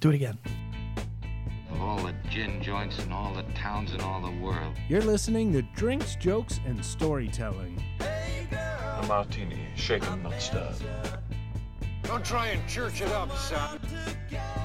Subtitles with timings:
[0.00, 0.38] Do it again.
[1.72, 4.74] Of all the gin joints in all the towns in all the world.
[4.88, 7.82] You're listening to Drinks, Jokes, and Storytelling.
[8.00, 10.76] A martini, shaken, not stirred.
[12.04, 13.80] Don't try and church it up, son.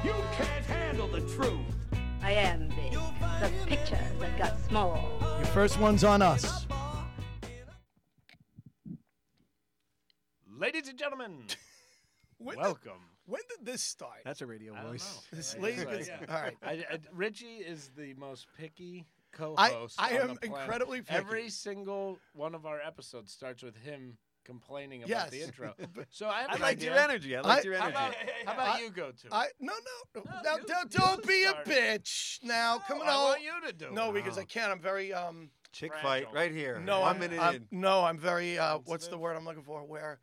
[0.04, 1.60] You can't handle the truth.
[2.22, 2.94] I am big.
[2.94, 5.10] The picture that got small.
[5.38, 6.66] Your first one's on us.
[10.58, 11.44] Ladies and gentlemen,
[12.38, 12.92] When did- welcome.
[13.26, 14.20] When did this start?
[14.26, 15.20] That's a radio I don't voice.
[15.32, 15.38] know.
[15.38, 16.58] This I- lady it's gets- all right.
[16.64, 19.96] I, I, Richie is the most picky co-host.
[20.00, 20.60] I on am the planet.
[20.62, 21.16] incredibly picky.
[21.16, 25.30] Every single one of our episodes starts with him complaining about Yes.
[25.30, 25.74] the intro.
[26.10, 26.92] So I, have I an liked idea.
[26.92, 27.36] your energy.
[27.38, 27.96] I liked I- your How energy.
[27.98, 29.28] about, how about I- you go to?
[29.32, 29.74] I no
[30.14, 30.32] no, no.
[30.44, 31.74] now, you- don't, you don't be a started.
[32.04, 32.44] bitch.
[32.44, 33.08] Now come on.
[33.08, 34.14] I want you to do No, it.
[34.16, 34.72] because I can't.
[34.72, 35.50] I'm very um.
[35.72, 36.10] Chick Fragile.
[36.10, 36.80] fight right here.
[36.80, 37.68] No, One I'm, minute I'm- in.
[37.72, 38.60] no, I'm very.
[38.60, 39.20] Uh, what's the Sensitive?
[39.22, 39.84] word I'm looking for?
[39.86, 40.20] Where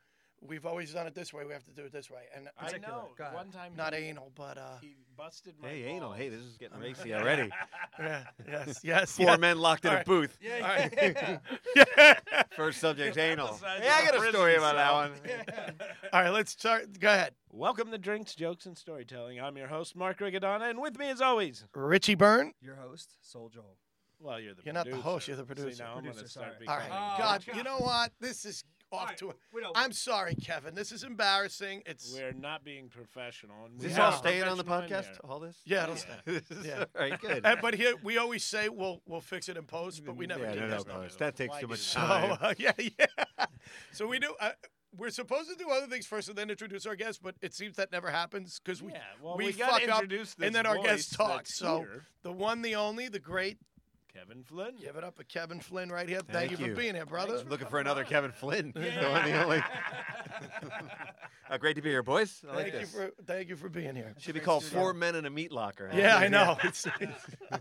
[0.46, 1.44] we've always done it this way.
[1.44, 3.08] We have to do it this way, and I know.
[3.32, 4.78] One time not he, anal, but uh.
[4.80, 6.12] he busted my Hey, anal.
[6.12, 7.50] Hey, this is getting racy already.
[7.98, 9.16] Yeah, yes, yes.
[9.16, 9.36] Four yeah.
[9.36, 10.38] men locked in All a booth.
[10.44, 11.38] All right.
[11.76, 12.14] yeah.
[12.56, 13.48] First subject, anal.
[13.48, 15.68] The size Hey, of I a got a story about that cell.
[15.68, 15.80] one.
[16.12, 16.30] All right.
[16.30, 16.98] Let's start.
[16.98, 17.34] Go ahead.
[17.52, 19.40] Welcome to Drinks, Jokes, and Storytelling.
[19.40, 22.52] I'm your host, Mark Rigodona, and with me, as always, Richie Byrne.
[22.62, 23.76] Your host, Soul Joel.
[24.20, 25.82] well, you're the You're not the host, you're the See, producer.
[25.84, 26.66] now I'm Producer, gonna start sorry.
[26.68, 26.90] All becoming.
[26.92, 27.14] right.
[27.14, 27.56] Oh, God, God.
[27.56, 28.12] you know what?
[28.20, 29.30] This is off right, to.
[29.30, 30.74] A, we don't- I'm sorry, Kevin.
[30.74, 31.82] This is embarrassing.
[31.86, 32.12] It's.
[32.14, 33.66] We're not being professional.
[33.66, 35.18] And Is this all staying on the podcast?
[35.28, 35.56] All this?
[35.64, 36.40] Yeah, it'll Yeah.
[36.40, 36.56] stay.
[36.68, 36.84] Yeah.
[36.94, 37.44] All right, good.
[37.50, 40.44] Uh, but here we always say we'll we'll fix it in post, but we never
[40.44, 40.86] yeah, do no, that.
[40.86, 41.18] no, post.
[41.18, 42.00] That takes Why too much that?
[42.00, 42.38] So time.
[42.40, 43.46] uh, yeah, yeah.
[43.92, 44.34] So we do.
[44.40, 44.50] Uh,
[44.96, 47.76] we're supposed to do other things first and then introduce our guests, but it seems
[47.76, 50.66] that never happens because we Yeah, well, we, we fuck up introduce this and then
[50.66, 51.46] our guests voice talk.
[51.46, 52.04] So here.
[52.24, 53.58] the one, the only, the great.
[54.12, 54.74] Kevin Flynn.
[54.80, 56.20] Give it up for Kevin Flynn right here.
[56.20, 56.74] Thank, Thank you, you.
[56.74, 57.38] for being here, brother.
[57.38, 58.72] I'm looking for another Kevin Flynn.
[58.80, 59.62] The one, the only.
[61.48, 62.42] Uh, great to be here, boys.
[62.50, 64.14] I like thank you for thank you for being here.
[64.18, 65.88] Should be called Four Men in a Meat Locker.
[65.92, 65.98] huh?
[65.98, 66.56] Yeah, I know.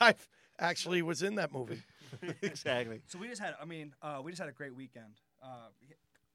[0.00, 0.14] I
[0.58, 1.82] actually was in that movie.
[2.42, 3.00] exactly.
[3.06, 5.20] So we just had, I mean, uh, we just had a great weekend.
[5.42, 5.68] Uh,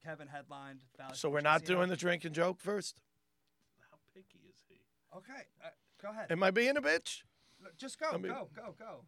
[0.03, 0.81] Kevin headlined.
[0.97, 2.99] Valley So we're not doing the drink and joke first.
[3.91, 4.75] How picky is he?
[5.15, 5.69] Okay, uh,
[6.01, 6.31] go ahead.
[6.31, 7.21] Am I being a bitch?
[7.63, 9.05] Look, Just go, Let me- go, go, go.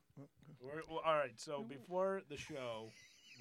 [0.61, 1.33] We're, well, all right.
[1.37, 2.89] So before the show,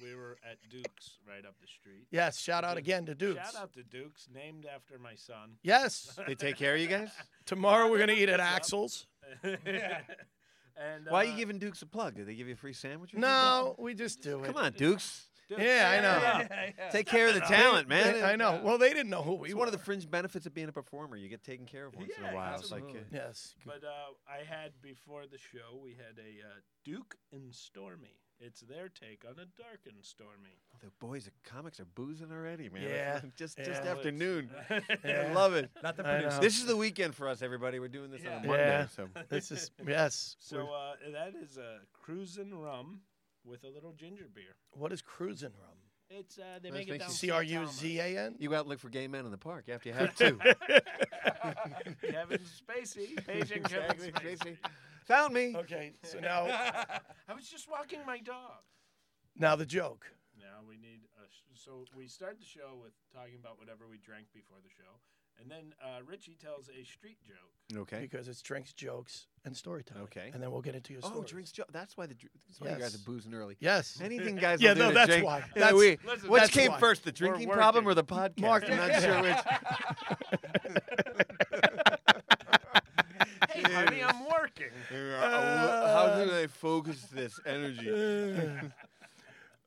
[0.01, 2.07] we were at Duke's right up the street.
[2.11, 2.39] Yes.
[2.39, 2.79] Shout out Duke.
[2.79, 3.39] again to Dukes.
[3.51, 5.51] Shout out to Duke's, named after my son.
[5.61, 6.17] Yes.
[6.27, 7.11] They take care of you guys?
[7.45, 9.05] Tomorrow we're gonna eat at Axel's.
[9.43, 12.15] and Why are uh, you giving Dukes a plug?
[12.15, 13.13] Did they give you a free sandwich?
[13.13, 14.47] or No, we just do it.
[14.47, 15.27] Come on, Dukes.
[15.49, 16.67] Duke, Yeah, I know.
[16.77, 16.89] yeah.
[16.91, 18.23] Take care of the talent, man.
[18.23, 18.61] I know.
[18.63, 19.59] Well, they didn't know who we It's were.
[19.59, 21.15] one of the fringe benefits of being a performer.
[21.17, 22.59] You get taken care of once in a while.
[22.59, 23.55] It's like, uh, Yes.
[23.65, 26.53] But uh, I had before the show, we had a uh,
[26.85, 28.19] Duke and Stormy.
[28.39, 30.57] It's their take on a dark and stormy.
[30.73, 32.81] oh, the boys, the comics are boozing already, man.
[32.83, 33.65] Yeah, just yeah.
[33.65, 34.49] just Well, afternoon.
[34.69, 35.69] I love it.
[35.81, 36.41] Not the producer.
[36.41, 37.79] This is the weekend for us, everybody.
[37.79, 38.37] We're doing this on Yeah.
[38.43, 38.67] a Monday.
[38.67, 38.87] Yeah.
[38.87, 40.35] So This is yes.
[40.39, 43.01] So uh, that is a cruising rum
[43.45, 44.55] with a little ginger beer.
[44.77, 45.77] what is cruising rum?
[46.09, 48.35] It's uh, they Nice make it mix down of C R U Z A N.
[48.37, 50.37] you go out and look for gay men in the park after you have two.
[52.01, 54.37] Kevin Spacey, paging Kevin Spacey.
[54.37, 54.57] Spacey.
[55.07, 55.55] Found me.
[55.55, 55.93] Okay.
[56.03, 56.45] So now
[57.27, 58.61] I was just walking my dog.
[59.37, 60.05] now the joke.
[60.37, 63.97] Now we need a sh- so we start the show with talking about whatever we
[63.97, 64.99] drank before the show,
[65.41, 67.79] and then uh, Richie tells a street joke.
[67.81, 68.01] Okay.
[68.01, 70.03] Because it's drinks, jokes, and storytelling.
[70.03, 70.29] Okay.
[70.33, 71.15] And then we'll get into your story.
[71.19, 71.51] Oh, drinks.
[71.51, 73.55] Jo- that's why the dr- that's why you guys are boozing early.
[73.59, 73.99] Yes.
[74.03, 75.25] Anything guys Yeah, will do no, to that's drink.
[75.25, 75.37] why.
[75.39, 76.79] Yeah, That's- we, Listen, which that's came why.
[76.79, 77.59] first, the drinking working.
[77.59, 78.39] problem or the podcast?
[78.41, 79.37] Mark- I'm not sure which.
[83.53, 84.71] Hey, honey, I'm working.
[84.89, 87.89] How can I focus this energy?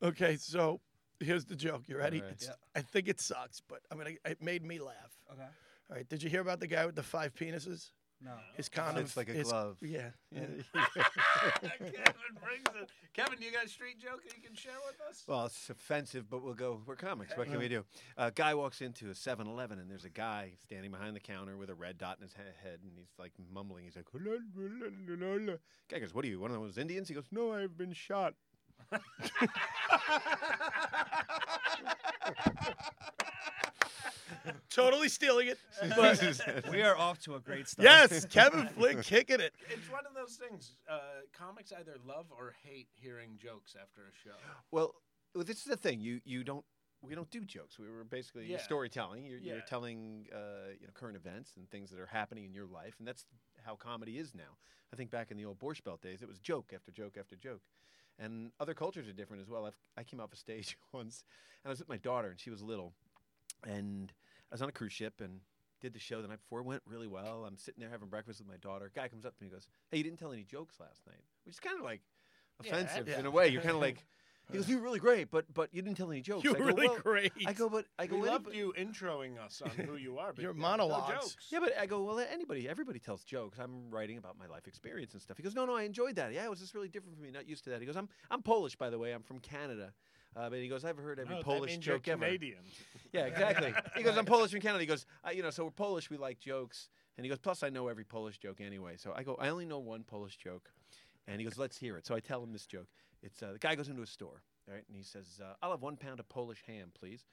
[0.03, 0.37] okay.
[0.37, 0.81] So
[1.21, 1.83] here's the joke.
[1.87, 2.19] You ready?
[2.19, 2.33] All right.
[2.33, 5.16] It's, I think it sucks, but I mean, it made me laugh.
[5.33, 5.43] Okay.
[5.91, 6.09] All right.
[6.09, 7.91] Did you hear about the guy with the five penises?
[8.25, 8.33] No.
[8.55, 9.77] His condom Fits like a his- glove.
[9.83, 10.09] Yeah.
[10.31, 10.41] yeah.
[11.61, 12.89] Kevin brings it.
[13.13, 15.23] Kevin, you got a street joke that you can share with us?
[15.27, 16.81] Well, it's offensive, but we'll go.
[16.87, 17.37] We're comics.
[17.37, 17.85] What can we do?
[18.17, 21.57] A guy walks into a 7 Eleven, and there's a guy standing behind the counter
[21.59, 23.84] with a red dot in his head, and he's like mumbling.
[23.84, 25.59] He's like, "La, la, la, la, la."
[25.89, 27.09] guy goes, What are you, one of those Indians?
[27.09, 28.34] He goes, No, I've been shot.
[34.71, 35.59] totally stealing it.
[35.97, 37.84] But we are off to a great start.
[37.84, 39.53] yes, Kevin Flynn kicking it.
[39.71, 40.72] It's one of those things.
[40.89, 40.98] Uh,
[41.33, 44.37] comics either love or hate hearing jokes after a show.
[44.71, 44.95] Well,
[45.34, 46.01] well, this is the thing.
[46.01, 46.65] You you don't.
[47.03, 47.78] We don't do jokes.
[47.78, 48.59] We were basically Yeah.
[48.59, 49.27] storytelling.
[49.27, 52.66] You're, you're telling uh, you know current events and things that are happening in your
[52.66, 53.27] life, and that's
[53.65, 54.57] how comedy is now.
[54.93, 57.37] I think back in the old Borscht Belt days, it was joke after joke after
[57.37, 57.60] joke.
[58.19, 59.66] And other cultures are different as well.
[59.66, 61.22] I've, I came off a stage once,
[61.63, 62.95] and I was with my daughter, and she was little,
[63.63, 64.10] and
[64.51, 65.41] I was on a cruise ship, and
[65.81, 66.63] did the show the night before.
[66.63, 67.45] Went really well.
[67.47, 68.91] I'm sitting there having breakfast with my daughter.
[68.95, 71.22] Guy comes up to me and goes, "Hey, you didn't tell any jokes last night,"
[71.45, 72.01] which is kind of like
[72.60, 73.19] offensive yeah.
[73.19, 73.48] in a way.
[73.48, 74.04] You're kind of like,
[74.51, 76.59] he goes, "You were really great, but but you didn't tell any jokes." You're I
[76.59, 77.33] go, really "Well," great.
[77.47, 80.33] I go, but I go, We "Well, loved you introing us on who you are.
[80.33, 81.09] But Your yeah, monologues.
[81.09, 81.37] No jokes.
[81.51, 83.59] Yeah, but I go, well, anybody, everybody tells jokes.
[83.59, 85.37] I'm writing about my life experience and stuff.
[85.37, 86.33] He goes, no, no, I enjoyed that.
[86.33, 87.31] Yeah, it was just really different for me.
[87.31, 87.81] Not used to that.
[87.81, 89.13] He goes, I'm, I'm Polish, by the way.
[89.13, 89.93] I'm from Canada.
[90.36, 92.22] Uh, but he goes, I've heard every No, that Polish joke ever.
[92.24, 92.59] Canadian.
[93.12, 93.72] Yeah, exactly.
[93.97, 94.80] he goes, I'm Polish from Canada.
[94.80, 96.10] He goes, uh, you know, so we're Polish.
[96.10, 96.91] We like jokes.
[97.16, 98.97] And he goes, plus I know every Polish joke anyway.
[98.98, 100.71] So I go, I only know one Polish joke.
[101.27, 102.06] And he goes, let's hear it.
[102.06, 102.88] So I tell him this joke.
[103.22, 104.84] It's uh, the guy goes into a store, right?
[104.86, 107.24] And he says, uh, I'll have one pound of Polish ham, please.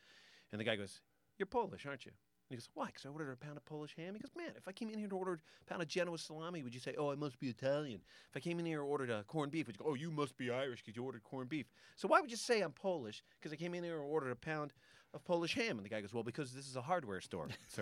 [0.51, 1.01] And the guy goes,
[1.37, 2.13] You're Polish, aren't you?
[2.49, 2.87] And he goes, Why?
[2.87, 4.13] Because I ordered a pound of Polish ham.
[4.13, 6.61] He goes, Man, if I came in here and ordered a pound of Genoa salami,
[6.63, 8.01] would you say, Oh, I must be Italian?
[8.29, 10.11] If I came in here and ordered a corned beef, would you go, Oh, you
[10.11, 11.67] must be Irish because you ordered corned beef?
[11.95, 14.35] So why would you say I'm Polish because I came in here and ordered a
[14.35, 14.73] pound
[15.13, 15.77] of Polish ham?
[15.77, 17.47] And the guy goes, Well, because this is a hardware store.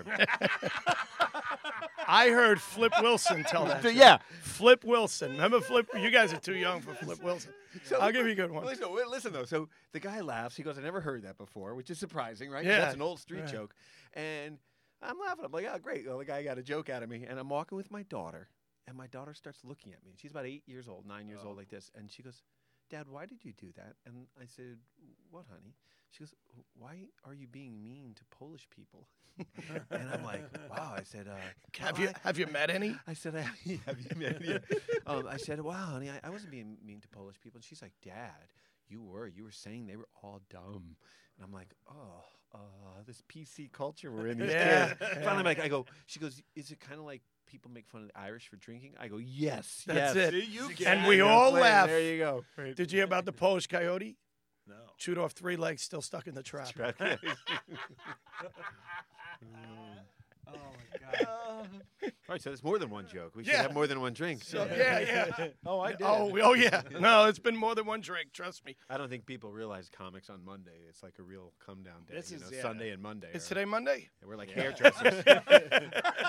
[2.11, 3.81] I heard Flip Wilson tell that.
[3.83, 3.93] joke.
[3.95, 4.17] yeah.
[4.41, 5.31] Flip Wilson.
[5.31, 5.87] Remember Flip?
[5.97, 7.53] You guys are too young for Flip Wilson.
[7.85, 8.65] So- I'll give you a good one.
[8.65, 9.45] Listen, listen though.
[9.45, 10.57] So the guy laughs.
[10.57, 12.65] He goes, "I never heard that before," which is surprising, right?
[12.65, 13.73] Yeah, that's an old street joke.
[14.13, 14.57] And
[15.01, 15.45] I'm laughing.
[15.45, 17.25] I'm like, "Oh, great!" Well, the guy got a joke out of me.
[17.27, 18.49] And I'm walking with my daughter,
[18.87, 20.11] and my daughter starts looking at me.
[20.17, 21.57] She's about eight years old, nine years old, oh.
[21.57, 22.43] like this, and she goes,
[22.89, 24.79] "Dad, why did you do that?" And I said,
[25.29, 25.75] "What, honey?"
[26.11, 26.33] She goes,
[26.77, 29.07] "Why are you being mean to Polish people?"
[29.91, 31.35] and I'm like, "Wow!" I said, uh,
[31.79, 32.95] Have "Well, you I- have you met any?
[33.07, 33.41] I said, I,
[33.85, 34.57] have you met yeah.
[35.07, 37.57] um, I said, wow, honey, I, I wasn't being mean to Polish people.
[37.57, 38.51] And she's like, Dad,
[38.89, 39.27] you were.
[39.27, 40.95] You were saying they were all dumb.
[41.37, 42.23] And I'm like, oh,
[42.53, 42.57] uh,
[43.07, 44.39] this PC culture we're in.
[44.39, 44.99] These Yeah, kids.
[45.23, 48.01] Finally, I'm like, I go, she goes, is it kind of like people make fun
[48.01, 48.95] of the Irish for drinking?
[48.99, 50.33] I go, yes, That's yes.
[50.33, 50.43] it.
[50.49, 51.87] you And we all laugh.
[51.87, 52.43] There you go.
[52.75, 54.17] Did you hear about the Polish coyote?
[55.01, 55.13] No.
[55.13, 56.69] Chewed off three legs, still stuck in the trap.
[60.53, 61.27] Oh my god.
[62.03, 63.35] All right, so there's more than one joke.
[63.35, 63.61] We should Yeah.
[63.63, 64.43] have more than one drink.
[64.43, 65.47] So, yeah, yeah.
[65.65, 66.01] Oh, I did.
[66.01, 66.81] Oh, oh, yeah.
[66.99, 68.33] No, it's been more than one drink.
[68.33, 68.75] Trust me.
[68.89, 70.71] I don't think people realize comics on Monday.
[70.89, 72.15] It's like a real come down day.
[72.15, 72.61] This you is- know, yeah.
[72.61, 73.29] Sunday and Monday.
[73.33, 74.09] Is are- today Monday?
[74.25, 75.23] We're like hairdressers.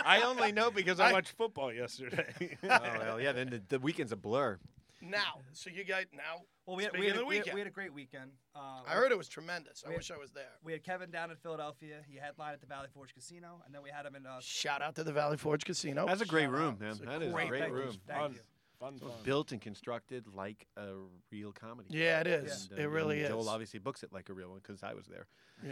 [0.05, 2.57] I only know because I, I- watched football yesterday.
[2.65, 2.69] oh
[2.99, 3.33] well, yeah.
[3.33, 4.59] Then the, the weekend's a blur.
[5.01, 5.41] Now.
[5.53, 6.43] So you guys now.
[6.67, 8.31] Well, we had, we, had, a- we, had, we had a great weekend.
[8.55, 9.83] Uh, I heard it was tremendous.
[9.85, 10.45] I we- wish I was there.
[10.63, 11.97] we had Kevin down in Philadelphia.
[12.09, 14.25] He headlined at the Valley Forge Casino, and then we had him in.
[14.27, 16.07] Uh, Shout out to the Valley Forge Casino.
[16.07, 16.81] That's a great Shout room, out.
[16.81, 16.91] man.
[16.91, 17.79] It's a That is a great great thank you.
[17.79, 17.95] room.
[18.07, 18.39] Thank fun, you.
[18.79, 19.11] fun, fun.
[19.25, 20.87] built and constructed like a
[21.33, 21.89] real comedy.
[21.91, 22.27] Yeah, club.
[22.29, 22.69] it is.
[22.71, 23.49] And, It uh, really and Joel is.
[23.49, 25.27] obviously books it like a real one because I was there.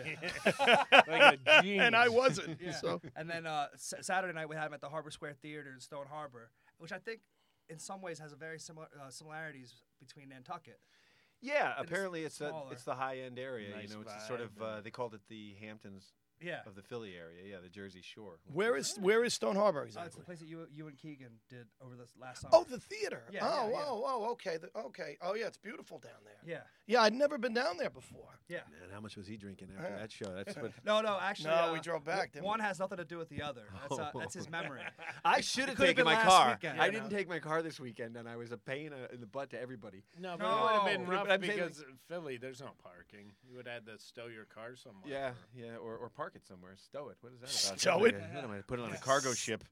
[1.09, 1.85] like a genius.
[1.87, 2.59] and I wasn't.
[2.65, 2.73] Yeah.
[2.73, 5.71] So And then uh, S- Saturday night we had him at the Harbor Square Theater
[5.73, 7.21] in Stone Harbor, which I think,
[7.69, 10.81] in some ways, has a very similar uh, similarities between Nantucket.
[11.43, 13.75] Yeah, apparently it's a, it's the high end area.
[13.75, 16.13] Nice you know, it's sort of uh, they called it the Hamptons
[16.43, 16.61] Yeah.
[16.67, 17.43] of the Philly area.
[17.51, 18.39] Yeah, the Jersey Shore.
[18.53, 20.25] where is where is Stone Harbor Uh, it's the exactly?
[20.25, 22.51] place that you, you and Keegan did over this last summer.
[22.55, 23.23] Oh, the theater.
[23.31, 23.85] Yeah, oh, yeah, yeah.
[23.87, 24.57] oh, oh, okay.
[24.57, 25.19] The, okay.
[25.21, 26.41] Oh, yeah, it's beautiful down there.
[26.47, 28.41] yeah, Yeah, I'd never been down there before.
[28.49, 28.59] yeah.
[28.71, 30.33] Man, how much was he drinking after Uh, that show?
[30.35, 31.51] That's what No, no, actually.
[31.51, 32.49] No, uh, we drove back, didn't we?
[32.49, 33.63] One has nothing to do with the other.
[33.89, 34.81] That's, uh, that's his memory.
[35.25, 36.51] I should have could've taken been my last car.
[36.53, 36.81] weekend.
[36.81, 37.17] I Yeah, didn't no.
[37.19, 39.61] take my car this weekend, and I was a pain uh, in the butt to
[39.61, 40.03] everybody.
[40.19, 41.11] No, but it would have been No.
[41.11, 43.33] rough But I'm saying, like- because Philly, there's no parking.
[43.49, 45.11] You would have had to stow your car somewhere.
[45.11, 46.77] Yeah, yeah, or, or park it somewhere.
[46.77, 47.17] Stow it.
[47.21, 47.79] What is that about?
[47.79, 48.17] Stow Sounds like it?
[48.23, 49.65] a- What am I put it on a cargo ship?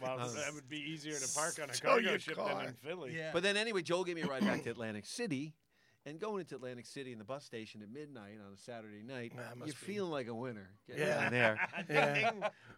[0.00, 2.54] Well, Uh, that would be easier to park on a cargo ship car.
[2.58, 3.16] than in Philly.
[3.16, 3.30] Yeah.
[3.32, 5.54] But then anyway, Joel gave me a ride back to Atlantic City,
[6.04, 9.32] and going into Atlantic City in the bus station at midnight on a Saturday night,
[9.34, 10.70] Nah, you're be- feeling like a winner.
[10.86, 11.20] Getting Yeah.
[11.22, 11.68] down there.
[11.90, 12.30] Yeah.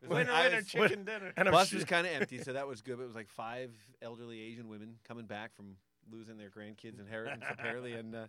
[0.09, 1.33] Winner, I winner, was- chicken dinner.
[1.37, 2.97] And I'm bus was kind of empty, so that was good.
[2.97, 5.77] But it was like five elderly Asian women coming back from
[6.11, 8.27] losing their grandkids' inheritance apparently, and uh,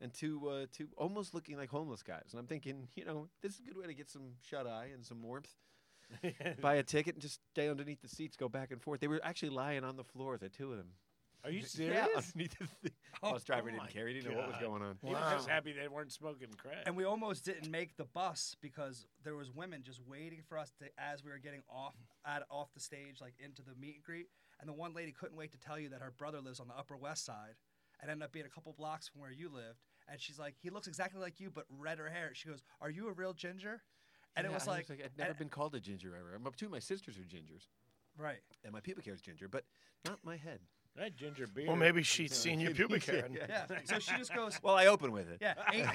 [0.00, 2.28] and two uh, two almost looking like homeless guys.
[2.32, 4.88] And I'm thinking, you know, this is a good way to get some shut eye
[4.94, 5.52] and some warmth.
[6.60, 9.00] Buy a ticket and just stay underneath the seats, go back and forth.
[9.00, 10.88] They were actually lying on the floor, the two of them.
[11.44, 12.08] Are you Yeah, serious?
[12.34, 12.92] underneath the thing.
[13.22, 14.08] bus driver oh didn't care.
[14.08, 14.98] He didn't know what was going on.
[15.02, 16.82] He was just happy they weren't smoking crack.
[16.86, 20.72] and we almost didn't make the bus because there was women just waiting for us
[20.80, 21.94] to as we were getting off
[22.26, 24.26] at, off the stage like into the meet and greet
[24.60, 26.76] and the one lady couldn't wait to tell you that her brother lives on the
[26.76, 27.54] upper west side
[28.02, 29.78] and ended up being a couple blocks from where you lived
[30.10, 33.08] and she's like he looks exactly like you but redder hair she goes are you
[33.08, 33.80] a real ginger
[34.36, 36.34] and it Yeah, was like, I'd never and- been called a ginger ever.
[36.36, 37.66] I'm two of my sisters are gingers,
[38.16, 39.64] right and my pubic hair is ginger, but
[40.06, 40.60] not my head.
[40.96, 41.66] that ginger beard.
[41.68, 43.24] Well, maybe she's seen your pubic hair.
[43.26, 45.38] and- yeah so she just goes Well, I open with it.
[45.40, 45.86] yeah eight,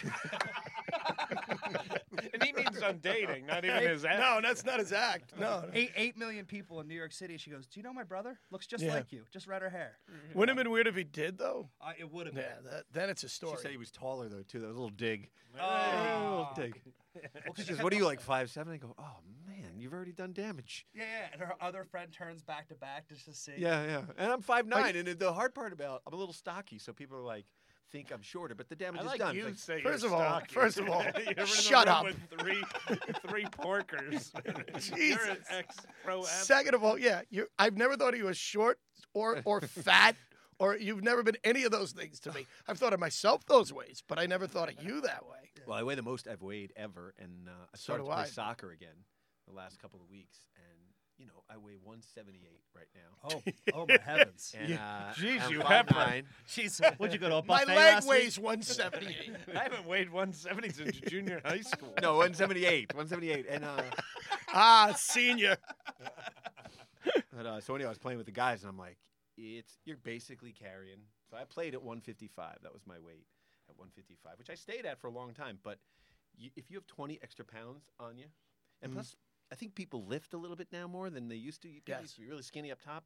[2.33, 4.19] and he means on dating, not even his act.
[4.19, 5.33] No, that's not his act.
[5.39, 5.61] No.
[5.61, 5.69] no.
[5.73, 8.39] eight, eight million people in new york city she goes do you know my brother
[8.51, 8.93] looks just Yeah.
[8.95, 9.97] like you just redder hair
[10.33, 11.69] Wouldn't have been weird if he did, though.
[11.81, 13.57] uh, it would have Yeah, been that, then it's a She story.
[13.61, 14.59] said he was taller though too.
[14.59, 15.29] That was a little dig.
[15.59, 15.63] Oh.
[15.63, 16.81] A little dig.
[17.55, 18.73] She goes, "What are you like five seven?
[18.73, 20.85] I go, "Oh man, You've already done damage.
[20.93, 21.27] Yeah, yeah.
[21.31, 23.53] And her other friend turns back to back just to see.
[23.57, 24.01] Yeah, yeah.
[24.17, 27.15] And I'm five nine, and the hard part about I'm a little stocky, so people
[27.17, 27.45] are like
[27.91, 29.35] think I'm shorter, but the damage I is like done.
[29.35, 32.05] you It's say First you're of all- first of all, You're in shut up.
[32.05, 32.63] With three,
[33.27, 34.31] three porkers.
[34.45, 35.37] You're an Jesus.
[35.49, 36.29] ex pro athlete.
[36.31, 37.47] Second of all, yeah, you.
[37.59, 38.79] I've never thought he was short
[39.13, 40.15] or or fat.
[40.57, 42.47] Or you've never been any of those things to me.
[42.65, 45.51] I've thought of myself those ways, but I never thought of you that way.
[45.67, 48.23] well, I weigh the most I've weighed ever, and uh, I started do to play
[48.23, 48.27] I.
[48.27, 48.95] soccer again
[49.49, 50.79] the last couple of weeks, and
[51.17, 53.29] you know I weigh 178 right now.
[53.29, 53.41] Oh,
[53.73, 54.53] oh my heavens.
[54.57, 56.23] And, uh, Jeez, I'm you have 5'9".
[56.49, 58.45] Jeez, Would you go to a My buffet leg weighs week?
[58.45, 59.35] 178.
[59.55, 61.93] I haven't weighed 170 since junior high school.
[62.01, 62.93] No, 178.
[62.93, 63.45] 178.
[63.49, 63.81] And uh,
[64.53, 65.57] ah, senior.
[67.35, 68.97] but, uh, so anyway, I was playing with the guys, and I'm like,
[69.37, 70.99] it's you're basically carrying.
[71.29, 72.57] So I played at 155.
[72.63, 73.25] That was my weight
[73.69, 75.59] at 155, which I stayed at for a long time.
[75.63, 75.79] But
[76.37, 78.25] you, if you have 20 extra pounds on you,
[78.81, 78.97] and Mm-hmm.
[78.97, 79.15] plus,
[79.51, 81.69] I think people lift a little bit now more than they used to.
[81.69, 82.01] You Yes.
[82.01, 83.03] used to be really skinny up top.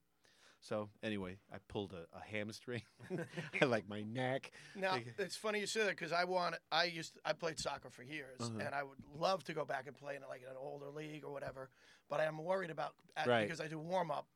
[0.62, 2.82] So anyway, I pulled a, a hamstring.
[3.62, 4.52] I like my neck.
[4.76, 6.56] Now it's funny you say that because I want.
[6.72, 7.18] I used.
[7.24, 8.60] I played soccer for years, Uh-huh.
[8.66, 11.32] and I would love to go back and play in like an older league or
[11.32, 11.70] whatever.
[12.10, 13.48] But I'm worried about at, Right.
[13.48, 14.28] because I do warm up.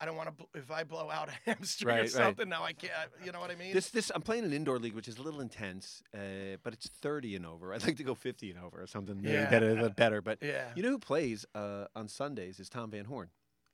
[0.00, 0.46] I don't want to.
[0.54, 2.10] If I blow out a hamstring Right, or right.
[2.10, 2.92] something, now I can't.
[3.24, 3.72] You know what I mean?
[3.74, 6.88] This this I'm playing an indoor league, which is a little intense, uh, but it's
[6.88, 7.74] 30 and over.
[7.74, 9.16] I'd like to go 50 and over or something.
[9.20, 9.50] maybe Yeah.
[9.50, 10.22] better, better.
[10.22, 10.68] But yeah.
[10.74, 13.28] you know who plays uh, on Sundays is Tom Van Horn.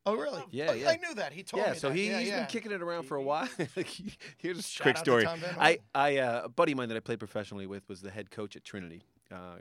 [0.05, 0.43] oh really?
[0.51, 0.91] Yeah, Oh, yeah.
[0.91, 1.33] I knew that.
[1.33, 1.97] He told yeah, me so that.
[1.97, 2.39] he, yeah, he's yeah.
[2.41, 3.49] been kicking it around for a while.
[4.39, 5.25] Here's a Shout quick story.
[5.25, 8.01] Tom Van I, I uh, a buddy of mine that I played professionally with was
[8.03, 9.03] the head coach at Trinity,
[9.33, 9.57] uh,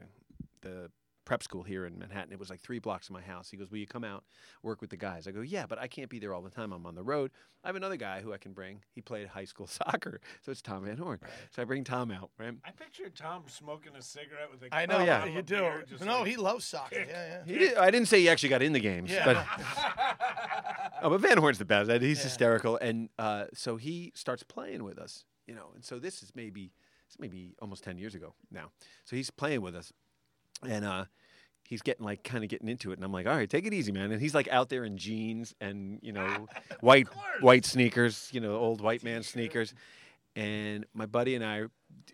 [0.61, 0.89] the
[1.25, 2.31] prep school here in Manhattan.
[2.31, 3.49] It was like three blocks from my house.
[3.49, 4.23] He goes, "Will you come out
[4.63, 6.71] work with the guys?" I go, "Yeah, but I can't be there all the time.
[6.71, 7.31] I'm on the road.
[7.63, 8.81] I have another guy who I can bring.
[8.93, 11.19] He played high school soccer, so it's Tom Van Horn.
[11.51, 12.53] So I bring Tom out, right?
[12.63, 14.99] I pictured Tom smoking a cigarette with a I know.
[15.03, 15.25] Yeah.
[15.25, 15.55] You do.
[15.55, 16.99] beer, No, like- he loves soccer.
[16.99, 17.43] Yeah, yeah.
[17.45, 19.25] He did, I didn't say he actually got in the games, Yeah.
[19.25, 19.37] but
[21.01, 21.89] oh, but Van Horn's the best.
[21.89, 22.23] He's Yeah.
[22.23, 25.71] hysterical, and uh, so he starts playing with us, you know.
[25.75, 26.71] And so this is maybe
[27.07, 28.71] it's maybe almost ten years ago now.
[29.05, 29.91] So he's playing with us,
[30.67, 31.05] and uh,
[31.63, 33.73] he's getting like kind of getting into it, and I'm like, all right, take it
[33.73, 34.11] easy, man.
[34.11, 36.47] And he's like out there in jeans and you know
[36.81, 37.07] white
[37.41, 39.73] white sneakers, you know, old white man sneakers.
[40.35, 41.63] And my buddy and I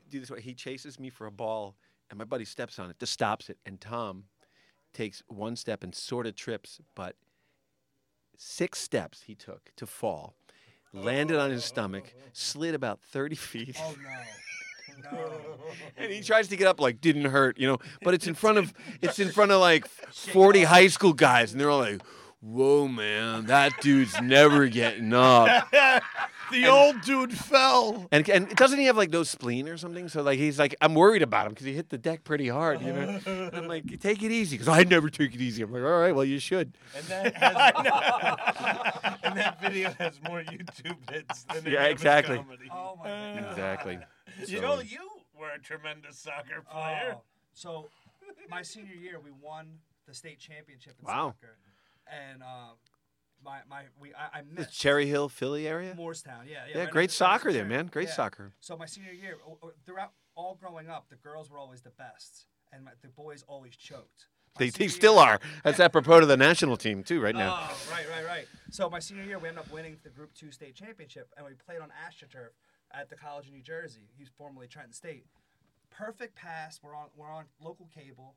[0.10, 0.42] do this way.
[0.42, 1.76] He chases me for a ball,
[2.10, 4.26] and my buddy steps on it, just stops it, and Tom
[4.94, 7.16] takes one step and sort of trips, but
[8.38, 10.36] six steps he took to fall,
[10.94, 13.78] landed on his stomach, slid about 30 feet.
[13.80, 14.10] Oh no.
[15.12, 15.32] No.
[15.98, 18.58] And he tries to get up like didn't hurt, you know, but it's in front
[18.58, 22.02] of it's in front of like 40 high school guys and they're all like,
[22.42, 25.70] "Whoa, man, that dude's never getting up."
[26.52, 28.08] the old dude fell.
[28.12, 30.08] And and doesn't he have like no spleen or something?
[30.10, 32.82] So like he's like I'm worried about him because he hit the deck pretty hard,
[32.82, 33.20] you know.
[33.26, 35.64] And I'm like, take it easy because I never take it easy.
[35.64, 36.74] I'm like, all right, well you should.
[36.96, 42.38] And that, has, and that video has more YouTube hits than any Yeah, exactly.
[42.38, 42.70] comedy.
[42.72, 43.52] Oh my uh, god.
[43.52, 44.00] Exactly.
[44.46, 45.08] Joe, you
[45.40, 47.16] were a tremendous soccer player.
[47.18, 47.22] Oh,
[47.54, 47.90] so
[48.50, 51.36] my senior year, we won the state championship in Wow.
[51.40, 51.58] soccer,
[52.08, 52.76] and um,
[53.44, 55.94] my my we I, I The Cherry Hill, Philly area.
[55.98, 56.46] Moorestown.
[56.46, 56.74] Yeah, yeah.
[56.76, 57.78] Yeah, right great next to Madison soccer there, Square.
[57.78, 57.88] man.
[57.88, 58.14] Great Yeah.
[58.14, 58.54] soccer.
[58.62, 61.90] So my senior year, o- o- throughout all growing up, the girls were always the
[61.92, 64.28] best, and my, the boys always choked.
[64.60, 65.40] My They, they still year- are.
[65.64, 67.58] That's apropos to the national team too, right now.
[67.70, 68.48] Oh, right, right, right.
[68.70, 71.54] So my senior year, we ended up winning the Group Two state championship, and we
[71.54, 72.50] played on AstroTurf
[72.94, 74.10] at the College of New Jersey.
[74.18, 75.26] He's formerly Trenton State.
[75.90, 76.80] Perfect pass.
[76.84, 78.36] We're on we're on local cable,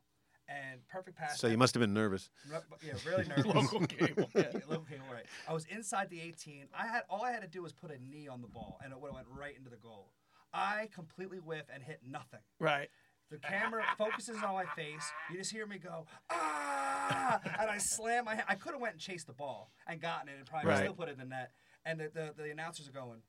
[0.48, 1.38] and perfect pass.
[1.38, 2.30] So you must have been nervous.
[2.50, 3.46] Re- yeah, really nervous.
[3.46, 4.28] Local cable.
[4.34, 5.24] yeah, local cable, right.
[5.48, 6.66] I was inside the 18.
[6.76, 8.92] I had all I had to do was put a knee on the ball, and
[8.92, 10.10] it would have went right into the goal.
[10.52, 12.40] I completely whiff and hit nothing.
[12.60, 12.88] Right.
[13.30, 15.10] The camera focuses on my face.
[15.30, 18.34] You just hear me go ah, and I slam my.
[18.36, 18.44] Head.
[18.48, 20.80] I could have went and chased the ball and gotten it and probably Right.
[20.80, 21.50] still put it in the net.
[21.84, 23.20] And the the, the announcers are going.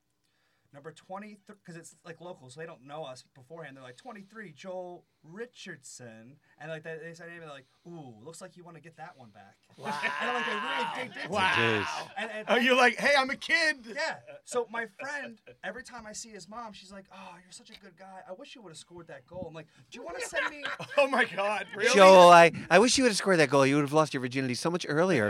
[0.76, 3.78] Number 20, because it's like local, so they don't know us beforehand.
[3.78, 6.36] They're like, 23, Joel Richardson.
[6.58, 8.96] And like they, they say, name, they're like, ooh, looks like you want to get
[8.96, 9.56] that one back.
[9.76, 9.92] Wow.
[10.22, 11.80] And like, they really digged into Wow.
[11.80, 11.86] it.
[12.16, 13.78] And, and, Oh, you're like, hey, I'm a kid.
[13.94, 14.16] yeah.
[14.44, 17.80] So my friend, every time I see his mom, she's like, "Oh, you're such a
[17.80, 18.20] good guy.
[18.28, 20.48] I wish you would have scored that goal." I'm like, "Do you want to send
[20.50, 20.64] me?"
[20.96, 21.66] Oh my God.
[21.76, 21.92] Really?
[21.94, 23.66] Joel, I, I wish you would have scored that goal.
[23.66, 25.28] You would have lost your virginity so much earlier.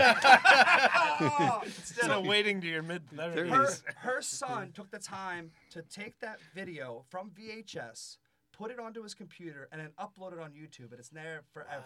[1.19, 6.19] Oh, Instead of waiting to your mid her, her son took the time to take
[6.21, 8.19] that video from VHS,
[8.58, 11.84] put it onto his computer, and then upload it on YouTube, and it's there forever.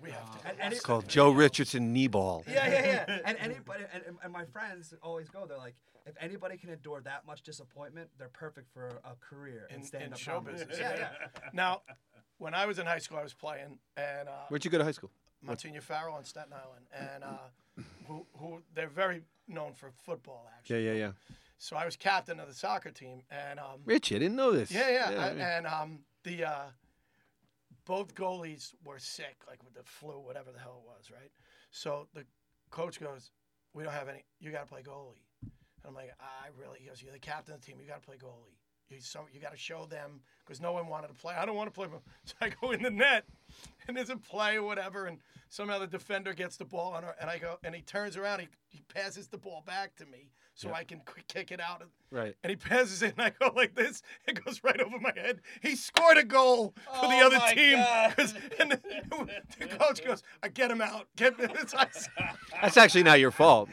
[0.00, 0.48] We have to.
[0.48, 2.44] And, and It's it- called Joe Richardson knee ball.
[2.48, 3.18] Yeah, yeah, yeah.
[3.24, 5.46] And anybody, and, and- and my friends always go.
[5.46, 5.74] They're like,
[6.06, 9.86] if anybody can endure that much disappointment, they're perfect for a career in, In- in
[9.86, 10.76] stand up show business.
[10.78, 11.08] Yeah, yeah.
[11.52, 11.82] Now,
[12.38, 14.84] when I was in high school, I was playing, and uh, Where'd you go to
[14.84, 15.10] high school?
[15.42, 20.56] Monsignor Farrell on Staten Island, and uh, who, who they're very known for football Yeah,
[20.58, 20.86] actually.
[20.86, 20.98] yeah, yeah.
[20.98, 21.12] Yeah.
[21.60, 24.70] So I was captain of the soccer team, and um, Rich, I didn't know this.
[24.70, 26.66] yeah, yeah, I- and um, the uh,
[27.84, 31.30] both goalies were sick, like with the flu, whatever the hell it was, right?
[31.70, 32.24] So the
[32.70, 33.30] coach goes,
[33.74, 34.24] "We don't have any.
[34.40, 35.50] You got to play goalie." And
[35.86, 37.76] I'm like, "I really?" He goes, "You're the captain of the team.
[37.80, 38.56] You got to play goalie.
[38.90, 41.34] You so you got to show them because no one wanted to play.
[41.34, 41.86] I don't want to play."
[42.24, 43.24] So I go in the net,
[43.86, 45.18] and there's a play or whatever, and
[45.48, 48.48] somehow the defender gets the ball, and, and I go, and he turns around, he,
[48.68, 51.82] he passes the ball back to me so I can quick kick it out.
[52.10, 52.34] Right.
[52.42, 54.02] And he passes it, and I go like this.
[54.26, 55.40] It goes right over my head.
[55.62, 57.78] He scored a goal for the Oh other my team.
[57.78, 58.12] God.
[58.16, 58.80] 'cause- And the,
[59.58, 61.06] the coach goes, I get him out.
[61.16, 61.86] Get it's, I,
[62.60, 63.68] That's actually not your fault.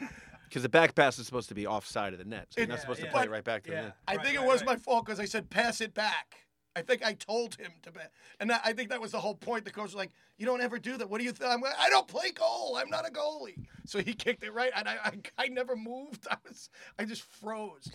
[0.56, 2.46] Because the back pass is supposed to be offside of the net.
[2.48, 3.12] So you're It- not supposed to yeah.
[3.12, 3.96] play it But- right back to the net.
[4.08, 4.68] I Right, think right, it was right.
[4.68, 6.46] my fault because I said pass it back.
[6.74, 8.10] I think I told him to bet,
[8.40, 9.66] and that, I think that was the whole point.
[9.66, 11.10] The coach was like, "You don't ever do that.
[11.10, 12.76] What do you think?" I'm like, "I don't play goal.
[12.78, 15.12] I'm not a goalie." So he kicked it right, and I, I,
[15.44, 16.26] I never moved.
[16.30, 17.92] I was, I just froze.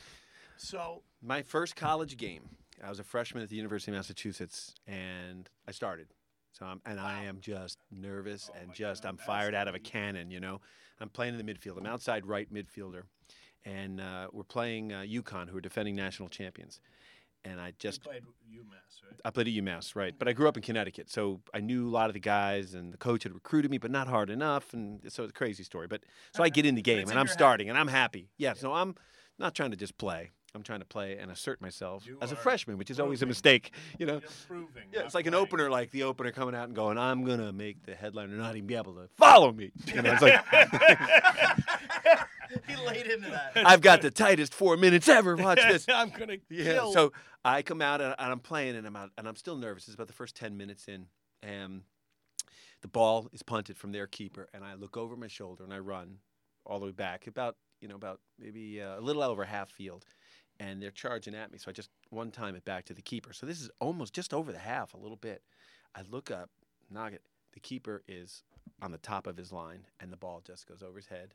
[0.57, 2.47] So My first college game,
[2.83, 6.13] I was a freshman at the University of Massachusetts, and I started.
[6.51, 9.75] So I'm, and I am just nervous Oh and just God, I'm fired out of
[9.75, 10.31] a cannon.
[10.31, 10.61] You know,
[10.99, 11.77] I'm playing in the midfield.
[11.77, 13.03] I'm outside right midfielder,
[13.65, 16.79] and uh, we're playing uh, UConn, who are defending national champions.
[17.43, 19.19] And I You just played UMass, right?
[19.25, 20.13] I played at UMass, right?
[20.17, 22.93] But I grew up in Connecticut, so I knew a lot of the guys, and
[22.93, 25.87] the coach had recruited me, but not hard enough, and so it's a crazy story.
[25.87, 26.03] But
[26.35, 27.33] so I get in the game, and I'm head.
[27.33, 28.29] starting, and I'm happy.
[28.37, 28.93] Yeah, so I'm
[29.39, 30.29] not trying to just play.
[30.53, 33.25] I'm trying to play and assert myself You as a freshman, which is always a
[33.25, 34.19] mistake, you know.
[34.47, 34.83] Proving.
[34.91, 37.85] Yeah, it's like an opener, like the opener coming out and going, "I'm gonna make
[37.85, 40.43] the headliner not even be able to follow me." You know, it's like
[42.67, 43.53] he laid into that.
[43.55, 45.37] I've got the tightest four minutes ever.
[45.37, 45.85] Watch this.
[45.89, 46.73] I'm gonna Yeah.
[46.73, 46.91] kill.
[46.93, 47.13] So
[47.45, 49.87] I come out and, and I'm playing and I'm out and I'm still nervous.
[49.87, 51.05] It's about the first ten minutes in,
[51.41, 51.83] and
[52.81, 55.79] the ball is punted from their keeper, and I look over my shoulder and I
[55.79, 56.17] run
[56.65, 60.05] all the way back, about you know about maybe uh, a little over half field,
[60.61, 61.57] and they're charging at me.
[61.57, 63.33] So I just one time it back to the keeper.
[63.33, 65.41] So this is almost just over the half, a little bit.
[65.95, 66.49] I look up,
[66.89, 67.23] knock it.
[67.53, 68.43] The keeper is
[68.81, 71.33] on the top of his line, and the ball just goes over his head,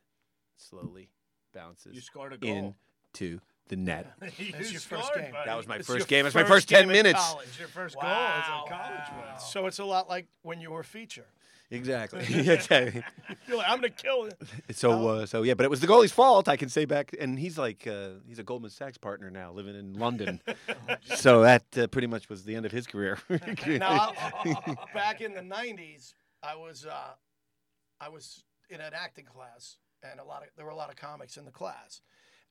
[0.55, 1.09] slowly
[1.53, 2.75] bounces You scored a goal.
[3.13, 4.13] into the net.
[4.19, 5.31] That's your first game.
[5.31, 5.45] buddy.
[5.45, 6.25] That was my It's first game.
[6.25, 7.19] It's my first first ten minutes.
[7.19, 7.59] college.
[7.59, 8.03] Your first Wow.
[8.03, 9.39] goal as a college one.
[9.39, 11.27] So it's a lot like when you were feature.
[11.69, 12.21] Exactly.
[12.49, 13.03] exactly.
[13.47, 14.37] You're like, I'm gonna kill it.
[14.71, 16.47] So, uh, so yeah, but it was the goalie's fault.
[16.47, 19.75] I can say back, and he's like, uh, he's a Goldman Sachs partner now, living
[19.75, 20.41] in London.
[21.15, 23.17] so that uh, pretty much was the end of his career.
[23.67, 27.13] Now, I- back in the '90s, I was uh,
[27.99, 30.95] I was in an acting class, and a lot of there were a lot of
[30.95, 32.01] comics in the class,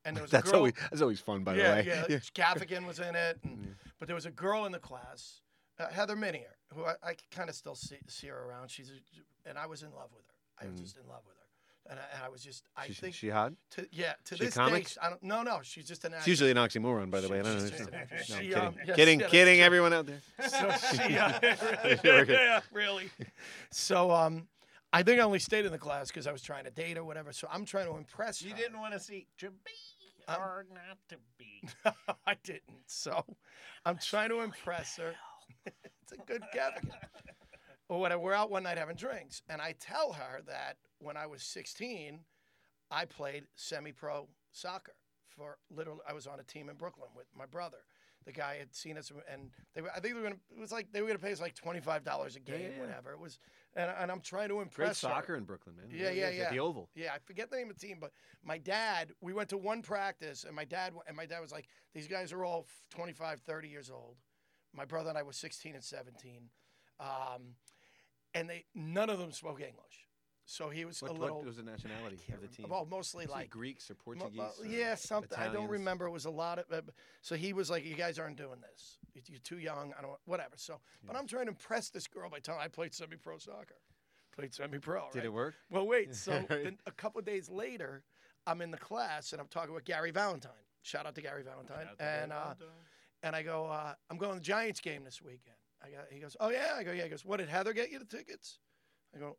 [0.04, 0.58] and there was a that's girl.
[0.58, 2.04] always that's always fun, by yeah, the way.
[2.10, 5.40] yeah, Gaffigan was in it, and, but there was a girl in the class,
[5.78, 8.70] uh, Heather Minniear, who I, I kind of still see, see her around.
[8.70, 10.66] She's a, and I was in love with her.
[10.66, 12.94] I was just in love with her, and I, and I was just I She,
[12.94, 14.86] think she had to, yeah to she this comic?
[14.86, 16.18] day I don't no no she's just an actor.
[16.20, 17.40] It's usually an oxymoron, by the way.
[17.40, 17.60] I don't know.
[17.60, 18.16] She's No, just an actor.
[18.16, 19.56] I'm She, kidding, um, yes, kidding, yeah, kidding.
[19.56, 19.64] true.
[19.64, 20.20] Everyone out there.
[20.48, 21.38] So she, uh,
[22.02, 23.10] Very yeah, really.
[23.70, 24.48] So um,
[24.94, 27.04] I think I only stayed in the class because I was trying to date or
[27.04, 27.32] whatever.
[27.32, 28.60] So I'm trying to impress her You her.
[28.60, 29.72] didn't want to see to be
[30.28, 31.62] Um, or not to be.
[32.26, 32.62] I didn't.
[32.86, 33.24] So
[33.84, 35.14] I'm trying to impress her.
[36.06, 36.90] It's a good Gaffigan.
[37.88, 38.20] Or whatever.
[38.20, 42.18] We're out one night having drinks, and I tell her that when I was 16,
[42.90, 44.94] I played semi-pro soccer
[45.28, 46.00] for literally.
[46.08, 47.78] I was on a team in Brooklyn with my brother.
[48.24, 49.90] The guy had seen us, and they were.
[49.90, 50.40] I think they were gonna.
[50.50, 52.68] It was like they were gonna pay us like twenty five dollars a game, yeah,
[52.74, 52.80] yeah.
[52.80, 53.12] whatever.
[53.12, 53.38] It was,
[53.76, 55.08] and, and I'm trying to Great impress her.
[55.08, 55.86] soccer in Brooklyn, man.
[55.92, 56.42] Yeah, yeah, yeah.
[56.44, 56.88] At the Oval.
[56.96, 58.10] Yeah, I forget the name of the team, but
[58.42, 61.68] my dad, we went to one practice, and my dad and my dad was like,
[61.94, 64.16] "These guys are all 25, 30 years old."
[64.76, 66.50] My brother and I were 16 and 17,
[67.00, 67.54] um,
[68.34, 70.06] and they none of them spoke English.
[70.48, 71.38] So he was What, a little.
[71.38, 72.66] what was the nationality of the rem- team?
[72.68, 74.38] Well, mostly Was like Greeks or mo- Portuguese?
[74.38, 75.36] well, or yeah, something.
[75.36, 76.06] I don't remember.
[76.06, 76.66] It was a lot of.
[76.70, 76.82] Uh,
[77.20, 78.98] so he was like, "You guys aren't doing this.
[79.14, 79.92] You- You're too young.
[79.98, 80.16] I don't.
[80.24, 83.38] Whatever." So, but I'm trying to impress this girl by telling her I played semi-pro
[83.38, 83.74] soccer.
[84.36, 85.08] Played semi-pro.
[85.10, 85.24] Did right?
[85.26, 85.54] it work?
[85.70, 86.10] Well, wait.
[86.14, 88.04] So then a couple of days later,
[88.46, 90.52] I'm in the class and I'm talking with Gary Valentine.
[90.82, 91.88] Shout out to Gary Valentine.
[91.98, 92.54] and uh,
[93.22, 95.56] and I go, uh, I'm going to the Giants game this weekend.
[95.82, 96.72] I got, he goes, oh yeah.
[96.76, 97.04] I go, yeah.
[97.04, 98.58] He goes, what did Heather get you the tickets?
[99.14, 99.36] I go,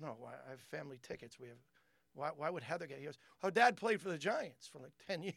[0.00, 0.16] no.
[0.26, 1.38] I have family tickets.
[1.38, 1.56] We have.
[2.14, 2.96] Why, why would Heather get?
[2.96, 3.00] It?
[3.00, 5.34] He goes, oh, Dad played for the Giants for like ten years.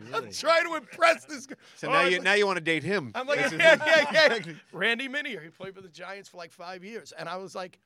[0.00, 0.14] Really?
[0.26, 1.46] I'm trying to impress this.
[1.46, 1.56] guy.
[1.76, 3.10] So Oh, now you like- now you want to date him?
[3.14, 3.76] I'm like, yeah,
[4.12, 4.52] yeah, yeah.
[4.72, 5.42] Randy Minniear.
[5.42, 7.80] He played for the Giants for like five years, and I was like,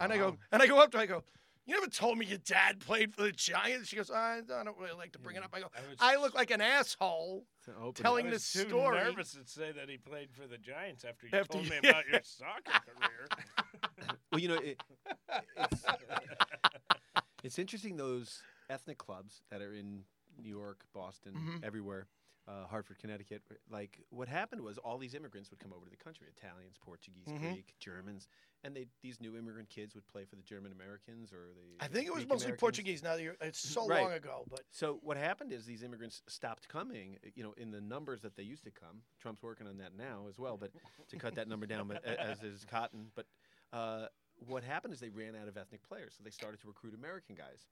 [0.00, 1.22] and I go, and I go up to, her, I go,
[1.66, 3.88] you never told me your dad played for the Giants.
[3.88, 5.50] She goes, I, I don't really like to bring it up.
[5.52, 5.66] I go,
[6.00, 8.02] I I look like an asshole It's an opener.
[8.02, 8.96] telling I this was too story.
[8.98, 12.08] nervous to say that he played for the Giants after you After told me about
[12.10, 13.28] your soccer career.
[14.32, 14.80] well, you know, it,
[15.56, 15.84] it's,
[17.44, 20.02] it's interesting those ethnic clubs that are in
[20.42, 21.64] New York, Boston, Mhm.
[21.64, 22.06] everywhere,
[22.48, 23.42] uh, Hartford, Connecticut.
[23.70, 27.28] Like what happened was all these immigrants would come over to the country: Italians, Portuguese,
[27.28, 27.38] Mhm.
[27.52, 28.26] Greek, Germans,
[28.64, 31.84] and they these new immigrant kids would play for the German Americans or the.
[31.84, 32.60] I think it was Greek mostly Americans.
[32.60, 33.02] Portuguese.
[33.02, 34.02] Now that you're, it's so Right.
[34.02, 37.80] long ago, but So what happened is these immigrants stopped coming, you know, in the
[37.80, 39.02] numbers that they used to come.
[39.20, 40.72] Trump's working on that now as well, but
[41.08, 43.12] to cut that number down, but, as is Cotton.
[43.14, 43.26] But
[43.72, 44.08] uh,
[44.46, 47.36] what happened is they ran out of ethnic players, so they started to recruit American
[47.36, 47.66] guys.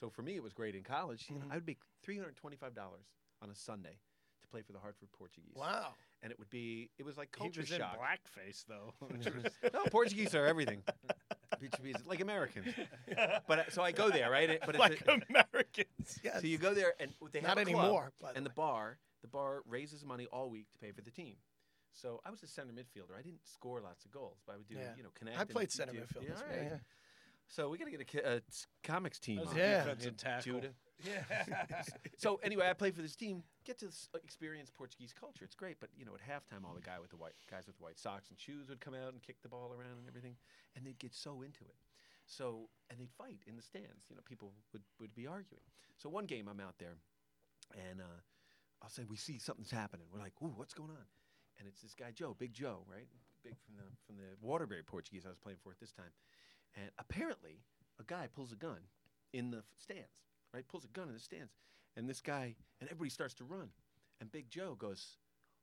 [0.00, 1.26] So for me, it was great in college.
[1.30, 1.52] You know, Mhm.
[1.52, 3.06] I would make three hundred twenty-five dollars
[3.40, 3.98] on a Sunday
[4.46, 5.54] to play for the Hartford Portuguese.
[5.54, 5.88] wow.
[6.22, 8.94] And it would be it was like culture He culture was in blackface though.
[9.74, 10.82] no, Portuguese are everything.
[11.60, 12.66] Portuguese, like Americans.
[13.46, 14.58] But uh, so I go there, right?
[14.64, 16.18] But it's like a- Americans.
[16.22, 16.40] Yes.
[16.40, 18.50] so you go there, and they have Not a club, anymore, by the and the
[18.50, 21.36] bar, the bar raises money all week to pay for the team.
[21.92, 23.16] So I was a center midfielder.
[23.18, 24.90] I didn't score lots of goals, but I would do, Yeah.
[24.96, 25.38] you know, connect.
[25.38, 26.24] I played center do- midfield.
[26.24, 26.68] Yeah, all right, right.
[26.72, 26.78] yeah.
[27.48, 29.36] So we got to get a, ki- a s- comics team.
[29.36, 29.58] That was on.
[29.58, 29.84] a Yeah.
[29.84, 30.52] defensive tackle.
[30.54, 30.68] Judah.
[31.04, 31.82] Yeah.
[32.18, 33.42] So anyway, I played for this team.
[33.66, 33.90] Get to
[34.22, 35.42] experience Portuguese culture.
[35.44, 37.74] It's great, but you know, at halftime, all the guy with the white guys with
[37.80, 40.36] white socks and shoes would come out and kick the ball around and everything,
[40.76, 41.74] and they'd get so into it.
[42.26, 44.06] So and they'd fight in the stands.
[44.08, 45.66] You know, people would would be arguing.
[45.98, 46.94] So one game, I'm out there,
[47.74, 48.22] and uh,
[48.82, 50.06] I'll say we see something's happening.
[50.14, 51.06] We're like, ooh, what's going on?
[51.58, 53.08] And it's this guy Joe, Big Joe, right?
[53.42, 56.14] Big from the from the Waterbury Portuguese I was playing for at this time.
[56.76, 57.66] And apparently,
[57.98, 58.86] a guy pulls a gun
[59.32, 60.22] in the stands,
[60.54, 60.68] right?
[60.68, 61.50] Pulls a gun in the stands.
[61.96, 63.70] And this guy, and everybody starts to run.
[64.20, 65.16] And Big Joe goes,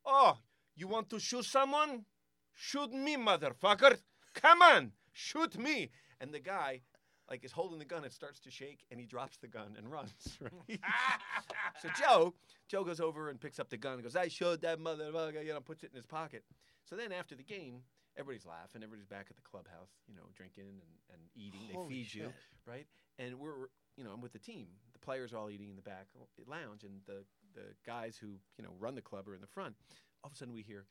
[0.04, 0.38] Oh,
[0.76, 2.04] you want to shoot someone?
[2.52, 3.98] Shoot me, motherfucker.
[4.34, 5.90] Come on, shoot me.
[6.20, 6.80] And the guy,
[7.28, 9.90] like, is holding the gun It starts to shake, and he drops the gun and
[9.90, 10.80] runs, right?
[11.82, 12.34] so Joe,
[12.68, 15.52] Joe goes over and picks up the gun and goes, I showed that motherfucker, you
[15.52, 16.44] know, puts it in his pocket.
[16.84, 17.82] So then after the game,
[18.16, 21.60] everybody's laughing, everybody's back at the clubhouse, you know, drinking and, and eating.
[21.72, 22.32] Holy they feed you,
[22.66, 22.86] right?
[23.18, 24.66] And we're, you know, I'm with the team.
[25.04, 26.06] The players are all eating in the back
[26.46, 29.74] lounge, and the the guys who you know run the club are in the front.
[30.22, 30.86] All of a sudden, we hear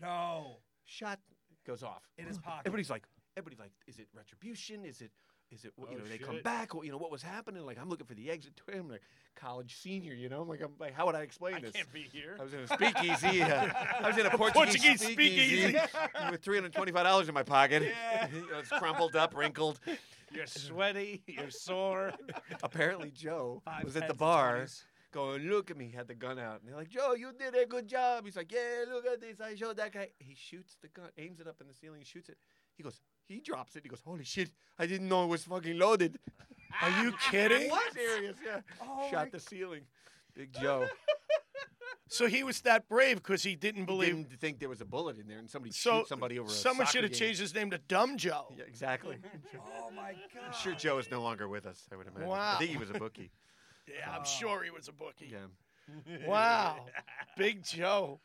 [0.00, 0.56] no.
[0.86, 1.18] shot
[1.66, 2.62] goes off In his pocket.
[2.64, 3.04] Everybody's like,
[3.36, 4.86] everybody's like, is it retribution?
[4.86, 5.10] Is it,
[5.50, 6.74] is it, what you Oh, know, they come back?
[6.74, 7.66] What, you know, what was happening?
[7.66, 9.02] Like, I'm looking for the exit to him, like
[9.36, 11.72] college senior, you know, I'm like, I'm like, how would I explain I this?
[11.72, 12.36] can't be here.
[12.40, 13.42] I was in a speakeasy.
[13.42, 13.68] Uh,
[14.00, 15.78] I was in a Portuguese, Portuguese speakeasy, speakeasy.
[16.30, 17.82] with three hundred twenty-five dollars in my pocket.
[17.82, 18.28] Yeah.
[18.34, 19.80] You know, it's crumpled up, wrinkled.
[20.34, 21.22] You're sweaty.
[21.26, 22.12] You're sore.
[22.62, 24.66] Apparently, Joe Five was at the bar,
[25.12, 27.66] going, "Look at me!" Had the gun out, and they're like, "Joe, you did a
[27.66, 29.40] good job." He's like, "Yeah, look at this.
[29.40, 32.28] I showed that guy." He shoots the gun, aims it up in the ceiling, shoots
[32.28, 32.38] it.
[32.76, 33.82] He goes, he drops it.
[33.82, 34.50] He goes, "Holy shit!
[34.78, 36.18] I didn't know it was fucking loaded."
[36.82, 37.70] Are you kidding?
[37.92, 38.36] Serious?
[38.44, 38.60] Yeah.
[38.82, 39.82] Oh Shot the ceiling.
[40.34, 40.86] Big Joe.
[42.08, 44.14] So he was that brave because he didn't He believe.
[44.16, 46.48] didn't think there was a bullet in there, and somebody so shoot somebody over.
[46.50, 47.18] someone soccer should have game.
[47.20, 48.52] changed his name to Dumb Joe.
[48.56, 49.18] Yeah, exactly.
[49.56, 50.42] Oh my god.
[50.46, 51.88] I'm sure Joe is no longer with us.
[51.92, 52.28] I would imagine.
[52.28, 52.54] Wow.
[52.54, 53.30] I think he was a bookie.
[53.88, 55.32] Yeah, I'm sure he was a bookie.
[55.32, 56.26] Yeah.
[56.26, 56.86] Wow,
[57.36, 58.20] Big Joe.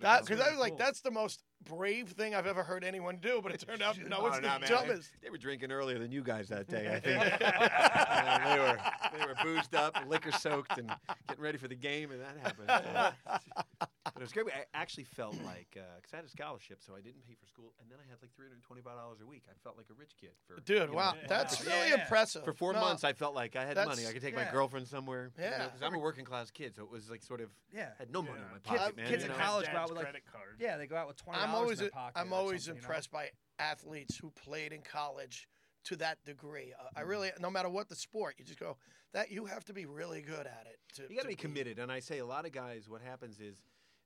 [0.00, 0.50] That because I guy.
[0.50, 3.82] was like, that's the most brave thing I've ever heard anyone do, but it turned
[3.82, 5.10] out no, Oh, it's no, the man, they- dumbest.
[5.22, 6.88] They were drinking earlier than you guys that day.
[6.94, 8.78] I think Uh, they were
[9.18, 10.90] they were boozed up, liquor soaked, and
[11.28, 12.70] getting ready for the game, and that happened.
[12.70, 13.10] Uh,
[14.04, 14.46] but it was great.
[14.48, 17.72] I actually felt like because I had a scholarship, so I didn't pay for school,
[17.80, 19.44] and then I had like three hundred twenty-five dollars a week.
[19.48, 20.30] I felt like a rich kid.
[20.46, 21.72] For Dude, you know, wow, that's Wow.
[21.72, 22.02] really Yeah.
[22.02, 22.44] impressive.
[22.44, 24.06] For four No, months, I felt like I had money.
[24.06, 24.44] I could take yeah.
[24.44, 25.30] my girlfriend somewhere.
[25.38, 25.64] Yeah.
[25.66, 27.90] because I'm a working class kid, so it was like sort of Yeah.
[27.98, 28.44] had no money Yeah.
[28.46, 29.08] in my Kids- pocket, man.
[29.08, 29.36] kids in know?
[29.36, 30.56] college go out with, like- credit card.
[30.58, 31.82] Yeah, they go out with twenty I'm always.
[32.14, 32.86] I'm always something, you know?
[32.86, 35.48] impressed by athletes who played in college
[35.84, 36.72] to that degree.
[36.78, 36.98] Uh, Mm-hmm.
[36.98, 38.76] I really, no matter what the sport, you just go
[39.12, 40.78] that you have to be really good at it.
[40.96, 41.78] To, You got to be committed.
[41.78, 43.56] And I say a lot of guys, what happens is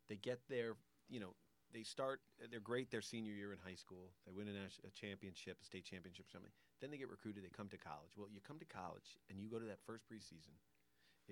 [0.08, 0.74] they get their,
[1.08, 1.34] you know,
[1.72, 4.12] they start, they're great their senior year in high school.
[4.26, 6.52] They win a, a championship, a state championship or something.
[6.80, 8.12] Then they get recruited, they come to college.
[8.16, 10.54] Well, you come to college and you go to that first preseason.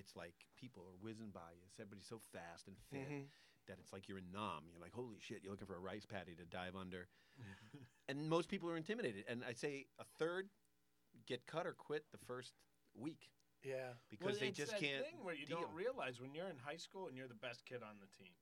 [0.01, 1.69] It's like people are whizzing by you.
[1.79, 3.29] Everybody's so fast and fit Mhm.
[3.67, 4.65] that it's like you're in Nam.
[4.73, 7.09] You're like, holy shit, you're looking for a rice paddy to dive under.
[8.09, 9.25] and most people are intimidated.
[9.29, 10.51] And I'd say a third
[11.27, 12.55] get cut or quit the first
[12.95, 13.31] week
[13.63, 13.95] Yeah.
[14.09, 15.61] because well, they just that can't thing where you deal.
[15.61, 18.33] don't realize when you're in high school and you're the best kid on the team.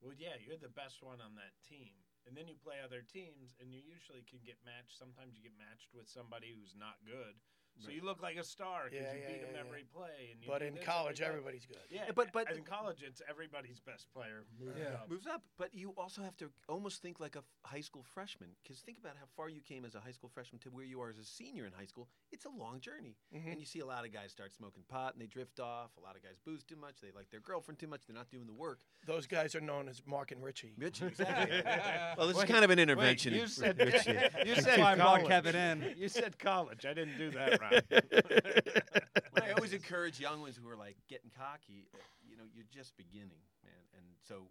[0.00, 1.90] Well, yeah, you're the best one on that team,
[2.26, 4.96] and then you play other teams, and you usually can get matched.
[4.96, 7.34] Sometimes you get matched with somebody who's not good,
[7.78, 10.30] so you look like a star because Yeah, you yeah, beat them yeah, every play,
[10.32, 11.78] and You But in this, college, everybody's good.
[11.90, 14.44] Yeah, but- but- in college, it's everybody's best player.
[14.58, 14.94] moving Yeah.
[14.94, 15.08] up.
[15.10, 15.42] moves up.
[15.56, 18.98] But you also have to almost think like a f- high school freshman, because think
[18.98, 21.18] about how far you came as a high school freshman to where you are as
[21.18, 22.08] a senior in high school.
[22.32, 23.52] It's a long journey, Mhm.
[23.52, 25.96] and you see a lot of guys start smoking pot and they drift off.
[25.96, 27.00] A lot of guys booze too much.
[27.00, 28.06] They like their girlfriend too much.
[28.06, 28.80] They're not doing the work.
[29.06, 30.74] Those guys are known as Mark and Richie.
[30.76, 31.62] Rich, exactly.
[32.16, 33.34] well, this Wait, is kind of an Wait, intervention.
[33.34, 34.12] you said Richie.
[34.46, 35.28] you said why I brought college.
[35.28, 35.94] Kevin in.
[35.98, 36.84] You said college.
[36.86, 37.67] I didn't do that right.
[39.42, 41.86] I always encourage young ones who are like getting cocky.
[41.94, 43.84] uh, You know, you're just beginning, man.
[43.96, 44.48] And so,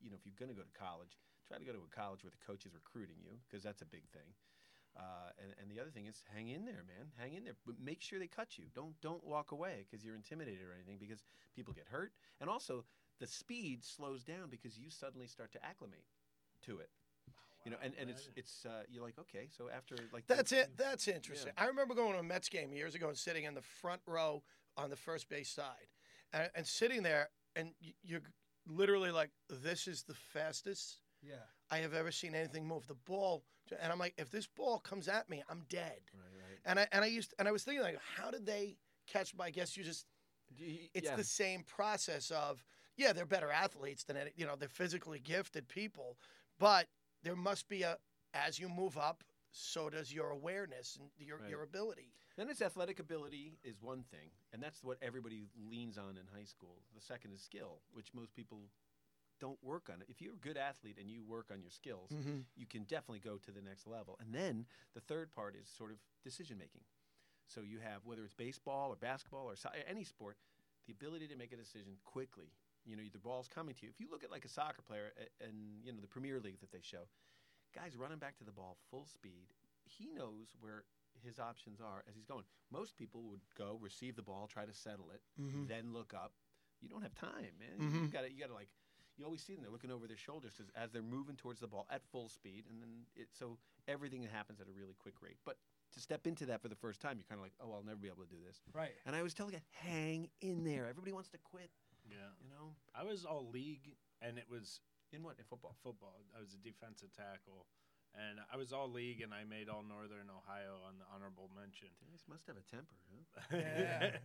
[0.00, 2.22] you know, if you're going to go to college, try to go to a college
[2.24, 4.34] where the coach is recruiting you because that's a big thing.
[4.98, 7.12] Uh, and, and the other thing is hang in there, man.
[7.16, 8.64] Hang in there, but make sure they cut you.
[8.74, 11.22] Don't don't walk away because you're intimidated or anything because
[11.54, 12.12] people get hurt.
[12.40, 12.84] And also,
[13.20, 16.04] the speed slows down because you suddenly start to acclimate
[16.66, 16.90] to it.
[17.64, 20.52] You know, and, and it's it's uh, you're like okay, so after like the- That's
[20.52, 20.70] it.
[20.76, 21.52] That's interesting.
[21.58, 24.42] I remember going to a Mets game years ago and sitting in the front row
[24.76, 25.88] on the first base side,
[26.32, 28.22] and, and sitting there, and you're
[28.66, 31.34] literally like, "This is the fastest Yeah.
[31.70, 33.44] I have ever seen anything move." The ball,
[33.78, 36.58] and I'm like, "If this ball comes at me, I'm dead." Right, right.
[36.64, 39.34] And I and I used and I was thinking like, how did they catch?
[39.36, 40.06] My I guess you just
[40.58, 41.16] it's yeah.
[41.16, 42.64] the same process of
[42.96, 46.16] yeah, they're better athletes than any, you know they're physically gifted people,
[46.58, 46.86] but
[47.22, 47.98] there must be a
[48.34, 51.50] as you move up, so does your awareness and your Right.
[51.50, 52.12] your ability.
[52.36, 56.44] Then it's athletic ability is one thing, and that's what everybody leans on in high
[56.44, 56.82] school.
[56.94, 58.70] The second is skill, which most people
[59.40, 60.04] don't work on.
[60.08, 62.40] If you're a good athlete and you work on your skills, Mm-hmm.
[62.56, 64.16] you can definitely go to the next level.
[64.20, 66.82] And then the third part is sort of decision making.
[67.46, 69.54] So you have whether it's baseball or basketball or
[69.88, 70.36] any sport,
[70.86, 72.52] the ability to make a decision quickly.
[72.84, 73.90] You know, the ball's coming to you.
[73.92, 76.72] If you look at like a soccer player and you know the Premier League that
[76.72, 77.08] they show,
[77.74, 79.48] guys running back to the ball full speed.
[79.84, 80.84] He knows where
[81.24, 82.44] his options are as he's going.
[82.70, 85.68] Most people would go receive the ball, try to settle it, Mhm.
[85.68, 86.32] then look up.
[86.80, 87.78] You don't have time, man.
[87.78, 88.02] Mhm.
[88.04, 88.70] You got to you got to like
[89.16, 91.66] you always see them they're looking over their shoulders as, as they're moving towards the
[91.68, 95.36] ball at full speed and then it so everything happens at a really quick rate.
[95.44, 95.58] But
[95.92, 97.98] to step into that for the first time, you're kind of like, "Oh, I'll never
[97.98, 98.94] be able to do this." Right.
[99.04, 100.86] And I was telling, "Hang in there.
[100.86, 101.70] Everybody wants to quit,
[102.10, 104.80] yeah, you know." I was all league, and it was
[105.12, 105.38] In what?
[105.38, 105.74] In football.
[105.82, 106.22] football.
[106.36, 107.66] I was a defensive tackle,
[108.14, 111.88] and I was all league, and I made all Northern Ohio on the honorable mention.
[111.98, 113.56] Dennis must have a temper, huh?
[113.58, 114.16] Yeah.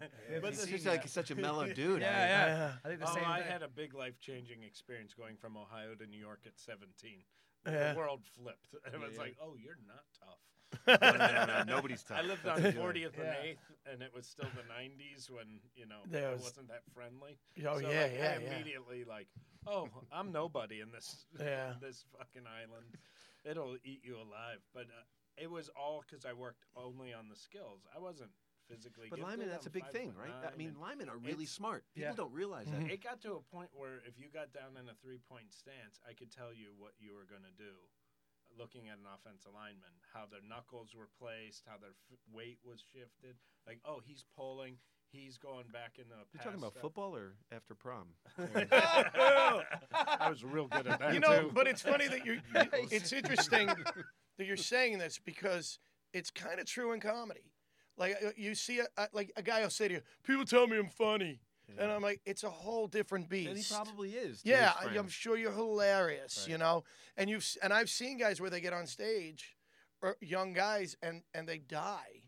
[0.41, 1.09] but Have This you the- is seen like that?
[1.09, 2.01] such a mellow dude.
[2.05, 2.45] Yeah, I- yeah.
[2.47, 2.73] Yeah.
[2.83, 3.51] I think the oh, same I thing.
[3.51, 7.23] had a big life changing experience going from Ohio to New York at 17.
[7.65, 7.93] Yeah.
[7.93, 8.69] The world flipped.
[8.93, 9.19] It was Yeah.
[9.25, 10.41] like, oh, you're not tough.
[10.87, 12.19] No, no, no, no, nobody's tough.
[12.19, 12.87] I lived That's on the feeling.
[12.93, 13.23] 40th Yeah.
[13.23, 16.67] and 8th, and it was still the 90s when, you know, There I was- wasn't
[16.69, 17.39] that friendly.
[17.65, 18.49] Oh so, yeah, like, yeah, I yeah.
[18.51, 19.27] immediately, like,
[19.67, 21.73] oh, I'm nobody in this Yeah.
[21.81, 22.85] this fucking island.
[23.45, 24.59] It'll eat you alive.
[24.73, 25.03] But uh,
[25.37, 27.81] it was all because I worked only on the skills.
[27.95, 28.31] I wasn't
[28.67, 29.29] physically But gifted.
[29.29, 30.33] linemen, that's a I'm big thing, right?
[30.51, 31.83] I mean, and- linemen are really smart.
[31.93, 32.15] People yeah.
[32.15, 32.89] don't realize that.
[32.91, 35.99] it got to a point where if you got down in a three point stance,
[36.07, 37.73] I could tell you what you were going to do.
[38.57, 42.79] Looking at an offensive lineman, how their knuckles were placed, how their f- weight was
[42.93, 43.35] shifted.
[43.67, 44.77] Like, oh, he's pulling,
[45.11, 46.15] he's going back in the.
[46.33, 48.07] You're talking about football or after prom?
[48.37, 51.51] I was real good at that you know, too.
[51.53, 52.37] but it's funny that you're.
[52.91, 53.67] it's interesting
[54.37, 55.79] that you're saying this because
[56.13, 57.51] it's kind of true in comedy.
[57.97, 60.67] Like uh, you see, a, a, like a guy will say to you, "People tell
[60.67, 61.39] me I'm funny,"
[61.77, 64.41] and I'm like, "It's a whole different beast." and he probably is.
[64.43, 66.49] Yeah, I- I'm sure you're hilarious, Right.
[66.49, 66.83] you know.
[67.17, 69.57] And you've and I've seen guys where they get on stage,
[70.01, 72.23] or young guys, and and they die,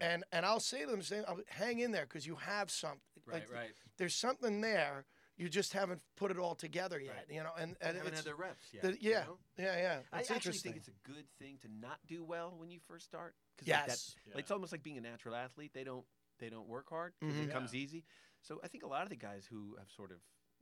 [0.00, 3.00] and and I'll say to them, say, "Hang in there, because you have something.
[3.24, 3.74] Right, Like, right.
[3.96, 5.06] There's something there.
[5.38, 7.30] You just haven't put it all together yet, Right.
[7.30, 8.82] you know." And and haven't it's, had their reps yet.
[8.82, 9.38] the- you yeah, know?
[9.58, 10.02] yeah, yeah.
[10.12, 10.72] I It's actually interesting.
[10.72, 13.34] think it's a good thing to not do well when you first start.
[13.58, 13.88] 'cause Yes.
[13.88, 15.72] Like that, like, it's almost like being a natural athlete.
[15.72, 16.06] They don't
[16.38, 17.44] they don't work hard because Mhm.
[17.48, 18.04] it comes easy.
[18.46, 20.18] So I think a lot of the guys who have sort of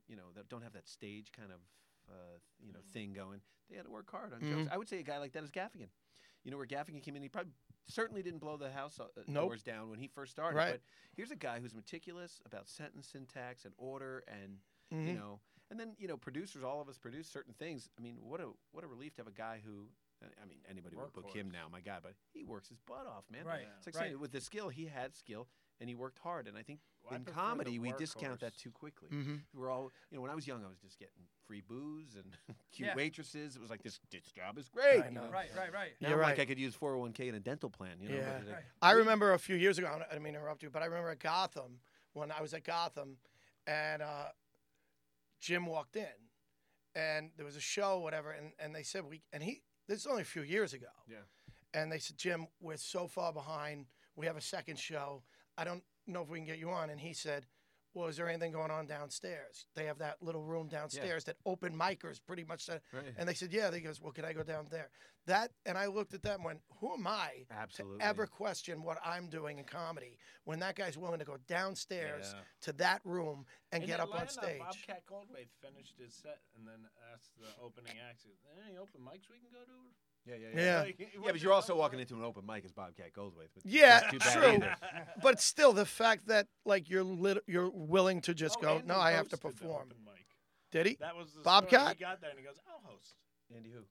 [0.07, 1.59] you know that don't have that stage kind of
[2.09, 4.69] uh, you know thing going, they had to work hard on jokes.
[4.69, 4.71] Mhm.
[4.71, 5.89] I would say a guy like that is Gaffigan.
[6.43, 7.53] You know where Gaffigan came in, he probably
[7.87, 9.45] certainly didn't blow the house uh, Nope.
[9.45, 10.57] doors down when he first started.
[10.57, 10.71] Right.
[10.73, 10.81] But
[11.15, 14.59] here's a guy who's meticulous about sentence syntax and order and
[14.91, 15.15] you Mhm.
[15.17, 15.39] know
[15.71, 18.51] and then you know producers all of us produce certain things i mean what a
[18.71, 19.89] what a relief to have a guy who
[20.39, 23.25] i mean anybody would book him now my god but he works his butt off
[23.31, 24.09] man Right, it's like right.
[24.09, 25.47] saying with the skill he had skill
[25.79, 28.71] and he worked hard and i think Well, I in comedy we discount that too
[28.71, 29.41] quickly Mhm.
[29.53, 32.25] we're all you know when i was young i was just getting free booze and
[32.71, 32.95] cute Yeah.
[32.95, 35.29] waitresses it was like this this job is great I you know.
[35.31, 35.91] Right, right, right.
[36.01, 38.33] now You're I'm like i could use 401k and a dental plan you know Yeah.
[38.53, 38.63] Right.
[38.81, 39.87] I remember a few years ago.
[39.87, 41.79] I didn't mean to interrupt you, but I remember at Gotham
[42.13, 43.17] when I was at Gotham,
[43.67, 44.29] and uh,
[45.39, 46.05] Jim walked in,
[46.95, 49.61] and there was a show, whatever, and, and they said we and he.
[49.87, 50.87] This is only a few years ago.
[51.07, 51.17] Yeah.
[51.73, 53.85] And they said, Jim, we're so far behind.
[54.15, 55.23] We have a second show.
[55.57, 55.83] I don't.
[56.13, 56.89] Know if we can get you on.
[56.89, 57.45] And he said,
[57.93, 59.67] well, is there anything going on downstairs?
[59.73, 62.81] They have that little room downstairs that open micers pretty much said.
[62.91, 63.05] Right.
[63.17, 63.69] And they said, yeah.
[63.69, 64.89] They goes, well, can I go down there?
[65.27, 67.99] That, and I looked at that and went, who am I Absolutely.
[67.99, 72.33] to ever question what I'm doing in comedy when that guy's willing to go downstairs
[72.35, 72.41] Yeah.
[72.63, 74.59] to that room and In get up on stage?
[74.59, 78.21] Bobcat Goldthwait finished his set and then asked the opening act,
[78.67, 79.89] "Any open mics we can go to?"
[80.25, 80.79] Yeah, yeah, Yeah.
[80.81, 83.53] Like, Yeah, but you're also walking into an open mic as Bobcat Goldthwait.
[83.53, 84.51] which Yeah, too bad true.
[84.53, 84.75] either.
[85.21, 88.87] but still, the fact that like you're lit- you're willing to just Oh, go, Andy
[88.87, 89.87] no, I have to perform.
[89.87, 90.25] open mic.
[90.71, 90.95] Did he?
[90.99, 91.79] That was the Bobcat?
[91.81, 91.95] Story.
[91.97, 93.15] He got there and he goes, "I'll host."
[93.55, 93.81] Andy who?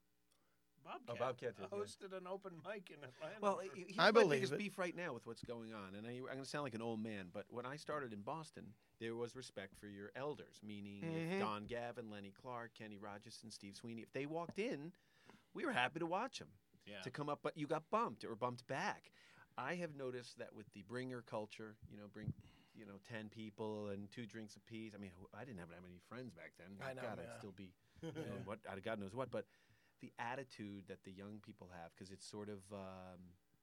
[0.85, 1.79] Bobcat, Bobcat did, yeah.
[1.79, 3.37] hosted an open mic in Atlanta.
[3.41, 6.07] Well, for- he- I my believe biggest beef right now with what's going on, and
[6.07, 8.75] I, I'm going to sound like an old man, but when I started in Boston,
[9.01, 11.33] there was respect for your elders, meaning Mhm.
[11.37, 14.93] if Don Gavin, Lenny Clarke, Kenny Rogers, and Steve Sweeney, if they walked in,
[15.55, 16.49] we were happy to watch them
[16.87, 17.01] yeah.
[17.03, 19.11] to come up, but you got bumped or bumped back.
[19.57, 22.33] I have noticed that with the bringer culture, you know, bring,
[22.75, 24.93] you know, ten people and two drinks apiece.
[24.95, 26.77] I mean, I didn't have that many friends back then.
[26.85, 27.71] I know, God, I'd still be,
[28.03, 29.31] you know, what God knows what.
[29.31, 29.45] But
[30.01, 33.21] the attitude that the young people have, because it's sort of um,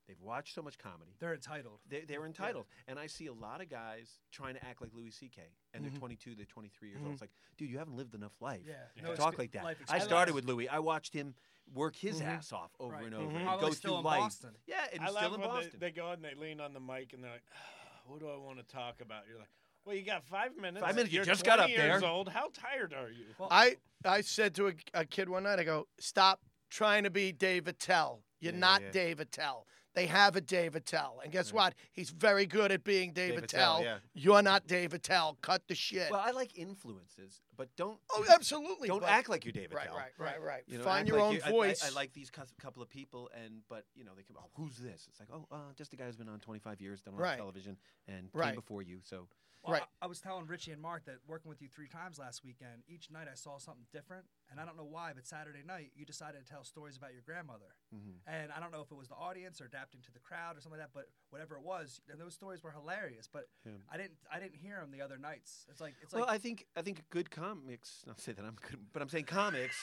[0.07, 1.11] they've watched so much comedy.
[1.19, 1.79] They're entitled.
[1.89, 5.11] They, they're entitled, and I see a lot of guys trying to act like Louis
[5.11, 5.41] C.K.
[5.73, 5.89] and Mhm.
[5.89, 7.11] they're 22, they're 23 years old.
[7.11, 8.61] It's like, dude, you haven't lived enough life.
[8.65, 8.75] Yeah.
[8.97, 9.75] to No talk like that.
[9.89, 10.69] I started with Louis.
[10.69, 11.35] I watched him
[11.73, 12.25] work his Mhm.
[12.25, 13.05] ass off over Right.
[13.05, 13.47] and over, Mhm.
[13.51, 14.19] and go still through in life.
[14.19, 14.57] Boston.
[14.65, 15.79] Yeah, and I he's still in when Boston.
[15.79, 17.43] They, they go and they lean on the mic and they're like,
[18.07, 19.49] "What do I want to talk about?" You're like,
[19.85, 20.83] "Well, you got five minutes.
[20.85, 22.29] Five minutes, you You're just got 20 up years there." Old.
[22.29, 25.63] How tired are you?" Well, I I said to a, a kid one night, I
[25.63, 28.23] go, stop trying to be Dave Attell.
[28.39, 28.91] You're Yeah, yeah, not yeah.
[28.91, 29.67] Dave Attell.
[29.93, 31.65] They have a Dave Attell, and guess Right.
[31.65, 31.75] what?
[31.91, 33.77] He's very good at being Dave, Dave Attell.
[33.79, 33.99] Attell, yeah.
[34.13, 35.37] You're not Dave Attell.
[35.41, 36.09] Cut the shit.
[36.09, 38.87] Well, I like influences, but don't oh, absolutely.
[38.87, 39.97] don't but- act like you're David Right, Tell.
[39.97, 40.63] right, right, right.
[40.67, 41.83] You know, Find your like own you- I- I- voice.
[41.83, 44.37] I, like these couple of people, and but you know they come.
[44.39, 45.07] Oh, who's this?
[45.09, 47.37] It's like, oh, uh, just a guy who's been on 25 years, done on Right.
[47.37, 47.77] television,
[48.07, 48.47] and Right.
[48.47, 49.01] came before you.
[49.03, 49.27] So
[49.63, 49.83] Well, Right.
[50.01, 52.81] I, I was telling Richie and Mark that working with you three times last weekend,
[52.87, 56.03] each night I saw something different, and I don't know why, but Saturday night you
[56.03, 58.21] decided to tell stories about your grandmother, Mhm.
[58.25, 60.61] and I don't know if it was the audience or adapting to the crowd or
[60.61, 63.27] something like that, but whatever it was, and those stories were hilarious.
[63.31, 63.73] But Yeah.
[63.89, 65.67] I didn't, I didn't hear them the other nights.
[65.69, 68.03] It's like, it's well, like, I think I think good comics.
[68.07, 69.77] Not say that I'm good, but I'm saying comics.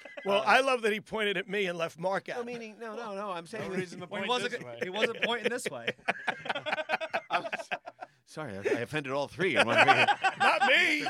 [0.24, 2.38] well, uh, I love that he pointed at me and left Mark out.
[2.38, 3.30] No, meaning no, no, no.
[3.30, 4.78] I'm saying No reason to well, he wasn't, this way.
[4.82, 5.94] he wasn't pointing this way.
[8.36, 9.56] I was- sorry, I, I offended all three.
[9.56, 9.76] in one
[10.38, 11.04] not me.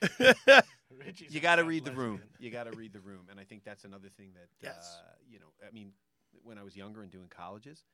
[1.30, 2.20] You got to bad read the room.
[2.38, 4.98] You got to read the room, and I think that's another thing that Yes.
[5.00, 5.46] uh, you know.
[5.66, 5.92] I mean,
[6.42, 7.84] when I was younger and doing colleges,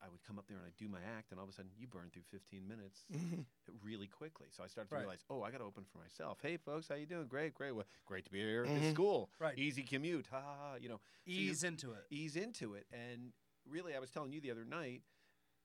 [0.00, 1.72] I would come up there and I'd do my act, and all of a sudden
[1.76, 3.44] you burn through 15 minutes Mhm.
[3.82, 4.46] really quickly.
[4.52, 5.00] So I started to Right.
[5.02, 6.38] realize, oh, I got to open for myself.
[6.40, 7.26] Hey, folks, how you doing?
[7.26, 7.72] Great, great.
[7.72, 8.80] Well, great to be here at Mhm.
[8.80, 9.30] this school.
[9.40, 9.58] Right.
[9.58, 10.26] Easy commute.
[10.28, 10.74] Ha ha ha.
[10.76, 12.06] You know, So you- Ease into it.
[12.10, 12.86] ease into it.
[12.92, 13.32] And
[13.66, 15.02] really, I was telling you the other night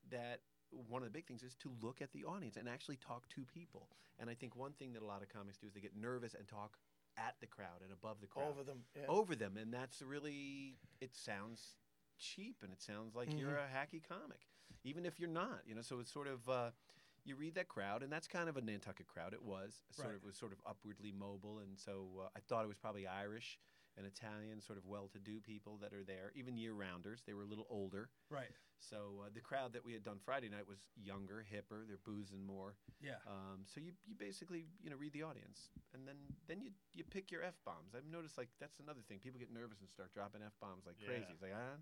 [0.09, 0.41] that
[0.87, 3.45] one of the big things is to look at the audience and actually talk to
[3.45, 3.89] people.
[4.19, 6.33] And I think one thing that a lot of comics do is they get nervous
[6.33, 6.77] and talk
[7.17, 8.79] at the crowd and above the crowd Over them.
[8.95, 9.03] Yeah.
[9.07, 11.77] over them, and that's really it sounds
[12.17, 13.57] cheap and it sounds like you're Mm-hmm.
[13.57, 14.47] a hacky comic,
[14.83, 15.61] even if you're not.
[15.67, 16.71] You know, so it's sort of uh,
[17.25, 19.33] you read that crowd, and that's kind of a Nantucket crowd.
[19.33, 20.15] It was sort Right.
[20.17, 23.59] of was sort of upwardly mobile, and so uh, I thought it was probably Irish
[23.97, 27.21] and Italian, sort of well-to-do people that are there, even year-rounders.
[27.25, 28.49] They were a little older, Right.
[28.79, 31.85] so uh, the crowd that we had done Friday night was younger, hipper.
[31.87, 32.75] They're boozing more.
[33.01, 33.21] Yeah.
[33.27, 36.15] Um, so you, you basically you know read the audience, and then
[36.47, 37.93] then you you pick your f bombs.
[37.95, 39.19] I've noticed like that's another thing.
[39.19, 41.25] People get nervous and start dropping f bombs like crazy.
[41.27, 41.33] Yeah.
[41.33, 41.77] It's like ah,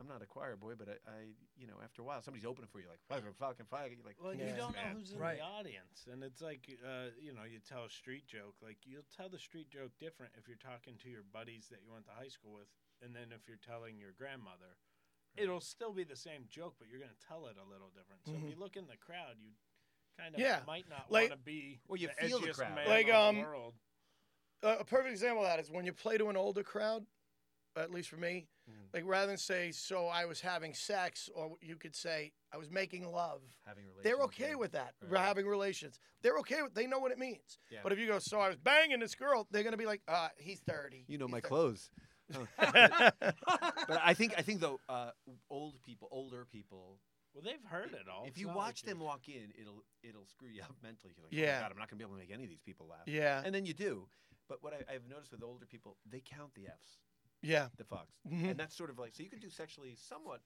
[0.00, 1.18] I'm not a choir boy, but I, I
[1.56, 3.94] you know after a while somebody's opening for you like fucking fucking fucking.
[3.98, 4.96] You're like Well, you don't know man.
[4.98, 5.38] who's in Right.
[5.38, 8.56] the audience, and it's like uh, you know, you tell a street joke.
[8.62, 11.92] Like you'll tell the street joke different if you're talking to your buddies that you
[11.92, 12.66] went to high school with,
[13.02, 14.74] and then if you're telling your grandmother,
[15.38, 18.26] it'll still be the same joke, but you're going to tell it a little different.
[18.26, 18.44] So Mhm.
[18.44, 19.54] if you look in the crowd, you
[20.18, 22.74] kind of Yeah, might not like- want to be Well, you the feel the crowd.
[22.74, 23.74] man Like, in um, the world.
[24.62, 27.04] A perfect example of that is when you play to an older crowd,
[27.76, 28.94] at least for me, Mhm.
[28.94, 32.70] like rather than say, so I was having sex, or you could say, I was
[32.70, 33.42] making love.
[33.66, 34.04] having relations.
[34.04, 34.94] They're okay with that.
[35.02, 35.20] Right.
[35.24, 35.98] Having relations.
[36.22, 37.58] They're okay with They know what it means.
[37.70, 37.80] Yeah.
[37.82, 40.02] But if you go, so I was banging this girl, they're going to be like,
[40.08, 41.04] uh, he's 30.
[41.08, 41.90] You know He's my 30." clothes.
[42.34, 42.46] Oh.
[42.58, 45.10] but I think I think though uh,
[45.50, 46.98] old people, older people,
[47.34, 48.22] Well, they've heard it all.
[48.24, 51.12] if It's you watch like them walk in, it'll it'll screw you up mentally.
[51.16, 51.56] You're like, oh Yeah.
[51.56, 53.06] my God, I'm not gonna be able to make any of these people laugh.
[53.06, 53.42] Yeah.
[53.44, 54.08] And then you do.
[54.48, 56.98] But what I, I've noticed with older people, they count the F's,
[57.44, 57.68] Yeah.
[57.76, 58.50] the fucks, Mhm.
[58.50, 60.40] and that's sort of like so you can do sexually, somewhat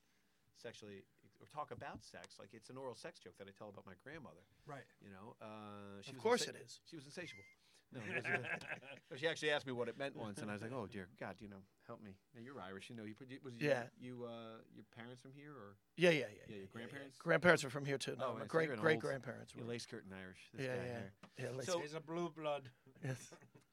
[0.57, 1.05] sexually,
[1.41, 2.39] or talk about sex.
[2.39, 4.43] Like it's an oral sex joke that I tell about my grandmother.
[4.67, 4.85] Right.
[5.01, 6.81] You know, uh, she Of was course insa- it is.
[6.87, 7.45] She was insatiable.
[7.91, 8.25] No, was,
[9.21, 11.37] she actually asked me what it meant once, and I was like, "Oh dear God,
[11.41, 13.05] you know, help me." Now, you're Irish, you know.
[13.05, 13.85] You put was you, Yeah.
[13.99, 16.43] you uh, your parents from here or Yeah, yeah, yeah.
[16.49, 17.17] yeah, your grandparents?
[17.19, 18.15] Grandparents are from here too.
[18.17, 19.71] No, Oh, my so great great grandparents You're were.
[19.71, 20.51] lace curtain Irish.
[20.53, 20.93] This Yeah, guy yeah.
[20.99, 21.13] here.
[21.39, 22.71] Yeah, lace- So- He's a blue blood.
[23.03, 23.33] yes.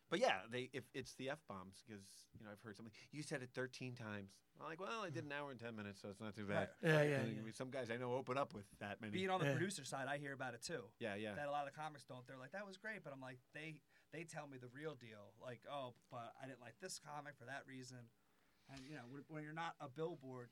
[0.09, 2.03] But yeah, they if it's the f bombs because
[2.37, 2.93] you know I've heard something.
[3.11, 4.31] You said it 13 times.
[4.61, 6.69] I'm like, well, I did an hour and 10 minutes, so it's not too bad.
[6.81, 7.51] Yeah, yeah, I mean, yeah.
[7.53, 9.11] Some guys I know open up with that many.
[9.11, 9.51] Being on the Yeah.
[9.53, 10.83] producer side, I hear about it too.
[10.99, 11.33] yeah, yeah.
[11.35, 12.25] That a lot of comics don't.
[12.27, 13.75] They're like, that was great, but I'm like, they
[14.13, 15.33] they tell me the real deal.
[15.43, 17.97] Like, oh, but I didn't like this comic for that reason.
[18.73, 20.49] And you know, when, when you're not a billboard,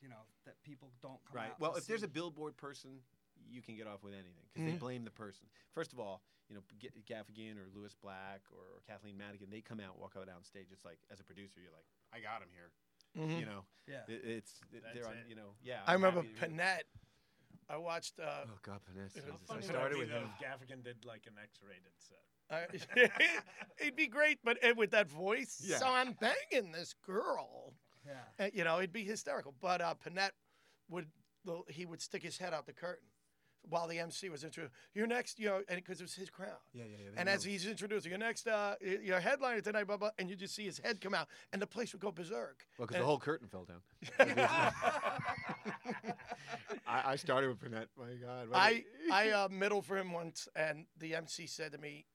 [0.00, 1.50] you know that people don't come Right.
[1.50, 3.00] out Well, to if there's a billboard person,
[3.48, 4.80] you can get off with anything because they Mhm.
[4.80, 5.46] blame the person.
[5.72, 9.60] First of all, you know, G- Gaffigan or Lewis Black or, or Kathleen Madigan, they
[9.60, 10.66] come out, walk out on stage.
[10.72, 12.72] It's like, as a producer, you're like, I got him here.
[13.16, 13.38] Mhm.
[13.40, 14.02] You know, yeah.
[14.08, 15.16] it, it's it- That's they're on.
[15.18, 15.26] it.
[15.28, 15.82] You know, yeah.
[15.86, 16.82] I I'm remember happy Pinette.
[17.68, 18.18] I watched.
[18.18, 19.24] Uh, Oh God, Panessa.
[19.24, 20.28] How How I funny started with him.
[20.42, 22.24] Gaffigan did like an X-rated set.
[22.50, 22.66] I,
[23.80, 25.62] it'd be great, but uh, with that voice.
[25.64, 25.78] Yeah.
[25.78, 27.74] So I'm banging this girl.
[28.04, 28.46] Yeah.
[28.46, 29.54] Uh, you know, it'd be hysterical.
[29.60, 30.32] But uh, Pinette
[30.88, 31.06] would
[31.44, 33.06] the, he would stick his head out the curtain
[33.68, 34.74] while the MC was introducing.
[34.94, 36.58] You're next, you know, and because it was his crowd.
[36.72, 37.10] Yeah, yeah, yeah.
[37.16, 40.54] And as he's introducing, your next, uh, your headliner tonight, blah blah, and you just
[40.54, 42.66] see his head come out, and the place would go berserk.
[42.78, 43.80] well, because the whole curtain fell down.
[46.86, 47.86] I, I started with Pinette.
[47.96, 48.48] My God.
[48.52, 52.06] I I uh, middle for him once, and the MC said to me,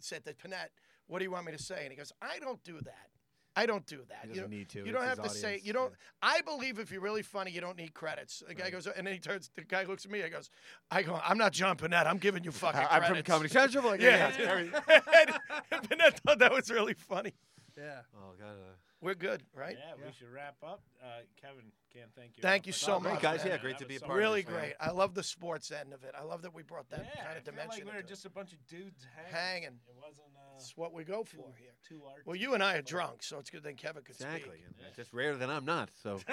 [0.00, 0.70] said to Pinette,
[1.06, 3.10] "What do you want me to say?" And he goes, "I don't do that.
[3.58, 4.26] I don't do that.
[4.28, 4.78] He you don't- need to.
[4.86, 5.60] You don't his have to say.
[5.62, 5.90] You don't.
[5.90, 5.96] yeah.
[6.36, 8.72] I believe if you're really funny, you don't need credits." The guy Right.
[8.72, 9.50] goes, and then he turns.
[9.56, 10.22] The guy looks at me.
[10.22, 10.50] I goes,
[10.90, 11.20] "I go.
[11.22, 12.06] I'm not John Pinette.
[12.06, 13.08] I'm giving you fucking credits.
[13.08, 13.22] I'm from.
[13.24, 13.84] Comedy Central.
[13.84, 14.32] Like, Yeah.
[14.38, 14.60] yeah.
[14.88, 15.00] yeah.
[15.14, 15.32] and,
[15.72, 17.34] and Pinette thought that was really funny.
[17.76, 18.00] Yeah.
[18.16, 18.52] Oh God.
[18.52, 19.76] Uh, We're good, right?
[19.78, 20.82] Yeah, we should wrap up.
[21.00, 22.42] Uh, Kevin, can't thank you.
[22.42, 23.12] Thank enough you so coming.
[23.12, 23.38] much, guys.
[23.44, 23.52] man.
[23.54, 24.74] Yeah, great to be a part Really of this, great.
[24.80, 26.12] I love the sports end of it.
[26.18, 27.70] I love that we brought that yeah, kind I of feel dimension.
[27.70, 28.08] like we were into it.
[28.08, 29.32] just a bunch of dudes hanging.
[29.62, 29.78] Hanging.
[29.86, 30.26] It wasn't.
[30.58, 31.70] That's what we go too, for here.
[31.88, 32.26] Too artsy.
[32.26, 34.40] Well, you and I are drunk, so it's good that Kevin could Exactly.
[34.40, 34.64] speak.
[34.66, 35.90] And It's just rare than I'm not.
[36.02, 36.18] So.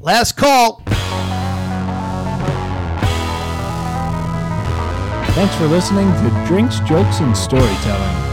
[0.00, 0.82] Last call.
[5.34, 8.29] Thanks for listening to Drinks, Jokes, and Storytelling.